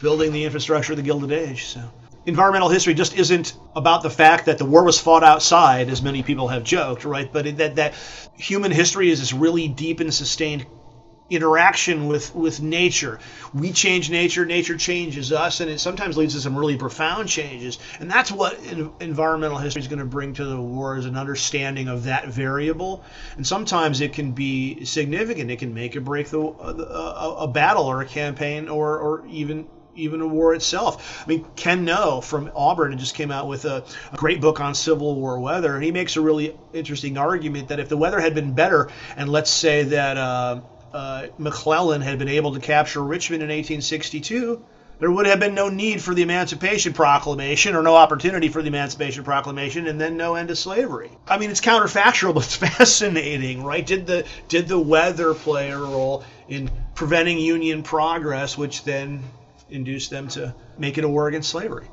building 0.00 0.32
the 0.32 0.44
infrastructure 0.44 0.92
of 0.92 0.96
the 0.96 1.02
Gilded 1.02 1.32
Age. 1.32 1.64
So 1.66 1.82
environmental 2.26 2.68
history 2.68 2.94
just 2.94 3.16
isn't 3.16 3.54
about 3.76 4.02
the 4.02 4.10
fact 4.10 4.46
that 4.46 4.58
the 4.58 4.64
war 4.64 4.84
was 4.84 4.98
fought 4.98 5.22
outside, 5.22 5.88
as 5.88 6.02
many 6.02 6.22
people 6.22 6.48
have 6.48 6.64
joked, 6.64 7.04
right? 7.04 7.30
But 7.32 7.56
that 7.58 7.76
that 7.76 7.94
human 8.36 8.72
history 8.72 9.10
is 9.10 9.20
this 9.20 9.32
really 9.32 9.68
deep 9.68 10.00
and 10.00 10.12
sustained 10.12 10.66
interaction 11.30 12.06
with 12.06 12.34
with 12.34 12.60
nature. 12.60 13.18
We 13.54 13.72
change 13.72 14.10
nature, 14.10 14.44
nature 14.44 14.76
changes 14.76 15.32
us, 15.32 15.60
and 15.60 15.70
it 15.70 15.80
sometimes 15.80 16.16
leads 16.16 16.34
to 16.34 16.40
some 16.40 16.56
really 16.56 16.76
profound 16.76 17.28
changes. 17.28 17.78
And 17.98 18.10
that's 18.10 18.30
what 18.30 18.58
environmental 19.00 19.58
history 19.58 19.80
is 19.80 19.88
going 19.88 20.00
to 20.00 20.04
bring 20.04 20.34
to 20.34 20.44
the 20.44 20.60
war 20.60 20.98
is 20.98 21.06
an 21.06 21.16
understanding 21.16 21.88
of 21.88 22.04
that 22.04 22.28
variable. 22.28 23.04
And 23.36 23.46
sometimes 23.46 24.00
it 24.00 24.12
can 24.12 24.32
be 24.32 24.84
significant. 24.84 25.50
It 25.50 25.58
can 25.58 25.72
make 25.72 25.96
or 25.96 26.00
break 26.00 26.28
the, 26.28 26.40
a, 26.40 27.36
a 27.40 27.48
battle 27.48 27.84
or 27.84 28.02
a 28.02 28.06
campaign 28.06 28.68
or 28.68 28.98
or 28.98 29.26
even 29.26 29.66
even 29.96 30.20
a 30.20 30.26
war 30.26 30.54
itself. 30.54 31.22
I 31.24 31.28
mean, 31.28 31.46
Ken 31.56 31.84
Noe 31.84 32.20
from 32.20 32.50
Auburn 32.54 32.98
just 32.98 33.14
came 33.14 33.30
out 33.30 33.48
with 33.48 33.64
a, 33.64 33.84
a, 34.12 34.16
great 34.16 34.40
book 34.40 34.60
on 34.60 34.74
Civil 34.74 35.14
War 35.14 35.38
weather, 35.38 35.74
and 35.74 35.84
he 35.84 35.92
makes 35.92 36.16
a 36.16 36.20
really 36.20 36.56
interesting 36.72 37.16
argument 37.16 37.68
that 37.68 37.78
if 37.80 37.88
the 37.88 37.96
weather 37.96 38.20
had 38.20 38.34
been 38.34 38.54
better, 38.54 38.90
and 39.16 39.28
let's 39.28 39.50
say 39.50 39.84
that 39.84 40.16
uh, 40.16 40.60
uh, 40.94 41.26
McClellan 41.38 42.00
had 42.00 42.20
been 42.20 42.28
able 42.28 42.54
to 42.54 42.60
capture 42.60 43.02
Richmond 43.02 43.42
in 43.42 43.48
1862, 43.48 44.64
there 45.00 45.10
would 45.10 45.26
have 45.26 45.40
been 45.40 45.54
no 45.54 45.68
need 45.68 46.00
for 46.00 46.14
the 46.14 46.22
Emancipation 46.22 46.92
Proclamation 46.92 47.74
or 47.74 47.82
no 47.82 47.96
opportunity 47.96 48.48
for 48.48 48.62
the 48.62 48.68
Emancipation 48.68 49.24
Proclamation 49.24 49.88
and 49.88 50.00
then 50.00 50.16
no 50.16 50.36
end 50.36 50.48
to 50.48 50.56
slavery. 50.56 51.10
I 51.26 51.38
mean, 51.38 51.50
it's 51.50 51.60
counterfactual, 51.60 52.32
but 52.34 52.44
it's 52.44 52.54
fascinating, 52.54 53.64
right? 53.64 53.84
Did 53.84 54.06
the 54.06 54.24
did 54.46 54.68
the 54.68 54.78
weather 54.78 55.34
play 55.34 55.72
a 55.72 55.78
role 55.78 56.24
in 56.48 56.70
preventing 56.94 57.38
Union 57.38 57.82
progress, 57.82 58.56
which 58.56 58.84
then 58.84 59.20
induced 59.68 60.10
them 60.10 60.28
to 60.28 60.54
make 60.78 60.96
it 60.96 61.02
a 61.02 61.08
war 61.08 61.26
against 61.26 61.50
slavery? 61.50 61.88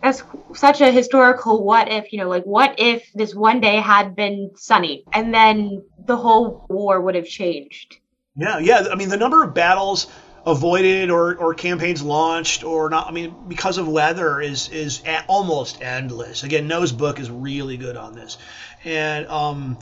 That's 0.00 0.22
such 0.54 0.80
a 0.80 0.92
historical 0.92 1.64
what 1.64 1.90
if, 1.90 2.12
you 2.12 2.18
know, 2.20 2.28
like 2.28 2.44
what 2.44 2.76
if 2.78 3.12
this 3.14 3.34
one 3.34 3.60
day 3.60 3.76
had 3.76 4.14
been 4.14 4.52
sunny 4.56 5.04
and 5.12 5.34
then 5.34 5.82
the 6.06 6.16
whole 6.16 6.66
war 6.68 7.00
would 7.00 7.16
have 7.16 7.26
changed? 7.26 7.98
Yeah, 8.36 8.58
yeah. 8.58 8.86
I 8.90 8.94
mean, 8.94 9.08
the 9.08 9.16
number 9.16 9.42
of 9.42 9.54
battles 9.54 10.06
avoided 10.44 11.10
or, 11.10 11.36
or 11.36 11.54
campaigns 11.54 12.02
launched 12.02 12.64
or 12.64 12.88
not, 12.90 13.06
I 13.06 13.12
mean, 13.12 13.34
because 13.46 13.78
of 13.78 13.86
weather 13.88 14.40
is 14.40 14.68
is 14.70 15.02
almost 15.28 15.82
endless. 15.82 16.42
Again, 16.42 16.66
Noe's 16.66 16.92
book 16.92 17.20
is 17.20 17.30
really 17.30 17.76
good 17.76 17.96
on 17.96 18.14
this. 18.14 18.38
And 18.84 19.26
um, 19.28 19.78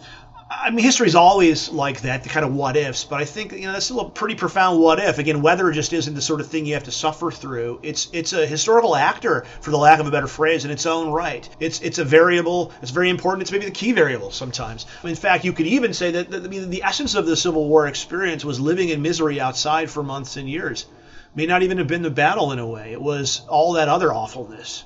I 0.52 0.70
mean, 0.70 0.84
history 0.84 1.06
is 1.06 1.14
always 1.14 1.68
like 1.68 2.00
that, 2.00 2.24
the 2.24 2.28
kind 2.28 2.44
of 2.44 2.52
what 2.52 2.76
ifs, 2.76 3.04
but 3.04 3.20
I 3.20 3.24
think 3.24 3.52
you 3.52 3.66
know 3.66 3.72
that's 3.72 3.84
still 3.84 4.00
a 4.00 4.10
pretty 4.10 4.34
profound 4.34 4.80
what 4.80 4.98
if. 4.98 5.18
Again, 5.18 5.42
weather 5.42 5.70
just 5.70 5.92
isn't 5.92 6.12
the 6.12 6.20
sort 6.20 6.40
of 6.40 6.48
thing 6.48 6.66
you 6.66 6.74
have 6.74 6.82
to 6.84 6.90
suffer 6.90 7.30
through. 7.30 7.78
It's 7.84 8.08
it's 8.12 8.32
a 8.32 8.44
historical 8.44 8.96
actor, 8.96 9.44
for 9.60 9.70
the 9.70 9.76
lack 9.76 10.00
of 10.00 10.08
a 10.08 10.10
better 10.10 10.26
phrase, 10.26 10.64
in 10.64 10.72
its 10.72 10.86
own 10.86 11.12
right. 11.12 11.48
It's 11.60 11.80
it's 11.82 11.98
a 11.98 12.04
variable. 12.04 12.72
It's 12.82 12.90
very 12.90 13.10
important. 13.10 13.42
It's 13.42 13.52
maybe 13.52 13.66
the 13.66 13.70
key 13.70 13.92
variable 13.92 14.32
sometimes. 14.32 14.86
In 15.04 15.14
fact, 15.14 15.44
you 15.44 15.52
could 15.52 15.68
even 15.68 15.94
say 15.94 16.10
that, 16.10 16.30
that 16.32 16.42
I 16.44 16.48
mean, 16.48 16.68
the 16.68 16.82
essence 16.82 17.14
of 17.14 17.26
the 17.26 17.36
Civil 17.36 17.68
War 17.68 17.86
experience 17.86 18.44
was 18.44 18.58
living 18.58 18.88
in 18.88 19.02
misery 19.02 19.40
outside 19.40 19.88
for 19.88 20.02
months 20.02 20.36
and 20.36 20.50
years. 20.50 20.84
May 21.32 21.46
not 21.46 21.62
even 21.62 21.78
have 21.78 21.86
been 21.86 22.02
the 22.02 22.10
battle 22.10 22.50
in 22.50 22.58
a 22.58 22.66
way. 22.66 22.90
It 22.90 23.00
was 23.00 23.42
all 23.48 23.74
that 23.74 23.88
other 23.88 24.12
awfulness 24.12 24.82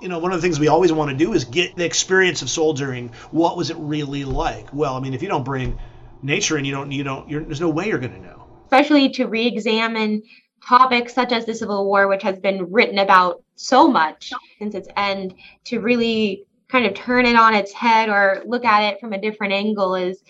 you 0.00 0.08
know, 0.08 0.18
one 0.18 0.32
of 0.32 0.38
the 0.38 0.42
things 0.42 0.60
we 0.60 0.68
always 0.68 0.92
want 0.92 1.10
to 1.10 1.16
do 1.16 1.32
is 1.32 1.44
get 1.44 1.76
the 1.76 1.84
experience 1.84 2.42
of 2.42 2.50
soldiering. 2.50 3.10
What 3.30 3.56
was 3.56 3.70
it 3.70 3.76
really 3.78 4.24
like? 4.24 4.72
Well, 4.72 4.94
I 4.94 5.00
mean, 5.00 5.14
if 5.14 5.22
you 5.22 5.28
don't 5.28 5.44
bring 5.44 5.78
nature 6.22 6.56
and 6.56 6.66
you 6.66 6.72
don't, 6.72 6.92
you 6.92 7.04
don't, 7.04 7.28
there's 7.28 7.60
no 7.60 7.68
way 7.68 7.88
you're 7.88 7.98
going 7.98 8.14
to 8.14 8.20
know. 8.20 8.46
Especially 8.64 9.08
to 9.10 9.26
re-examine 9.26 10.22
topics 10.66 11.14
such 11.14 11.32
as 11.32 11.46
the 11.46 11.54
Civil 11.54 11.86
War, 11.86 12.08
which 12.08 12.22
has 12.22 12.38
been 12.38 12.70
written 12.70 12.98
about 12.98 13.42
so 13.54 13.88
much 13.88 14.32
since 14.58 14.74
its 14.74 14.88
end, 14.96 15.34
to 15.64 15.80
really 15.80 16.44
kind 16.68 16.84
of 16.84 16.94
turn 16.94 17.24
it 17.24 17.36
on 17.36 17.54
its 17.54 17.72
head 17.72 18.08
or 18.08 18.42
look 18.46 18.64
at 18.64 18.92
it 18.92 19.00
from 19.00 19.12
a 19.12 19.20
different 19.20 19.52
angle 19.52 19.94
is 19.94 20.22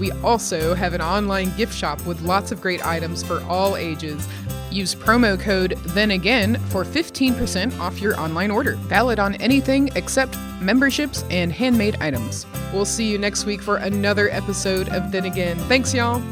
We 0.00 0.10
also 0.22 0.72
have 0.72 0.94
an 0.94 1.02
online 1.02 1.54
gift 1.54 1.74
shop 1.76 2.00
with 2.06 2.22
lots 2.22 2.50
of 2.50 2.62
great 2.62 2.82
items 2.86 3.22
for 3.22 3.42
all 3.42 3.76
ages. 3.76 4.26
Use 4.70 4.94
promo 4.94 5.38
code 5.38 5.72
Then 5.88 6.12
Again 6.12 6.58
for 6.70 6.82
15% 6.82 7.78
off 7.78 8.00
your 8.00 8.18
online 8.18 8.50
order. 8.50 8.76
Valid 8.76 9.18
on 9.18 9.34
anything 9.34 9.90
except 9.96 10.34
memberships 10.62 11.26
and 11.28 11.52
handmade 11.52 11.98
items. 12.00 12.46
We'll 12.72 12.86
see 12.86 13.04
you 13.04 13.18
next 13.18 13.44
week 13.44 13.60
for 13.60 13.76
another 13.76 14.30
episode 14.30 14.88
of 14.88 15.12
Then 15.12 15.26
Again. 15.26 15.58
Thanks, 15.68 15.92
y'all. 15.92 16.22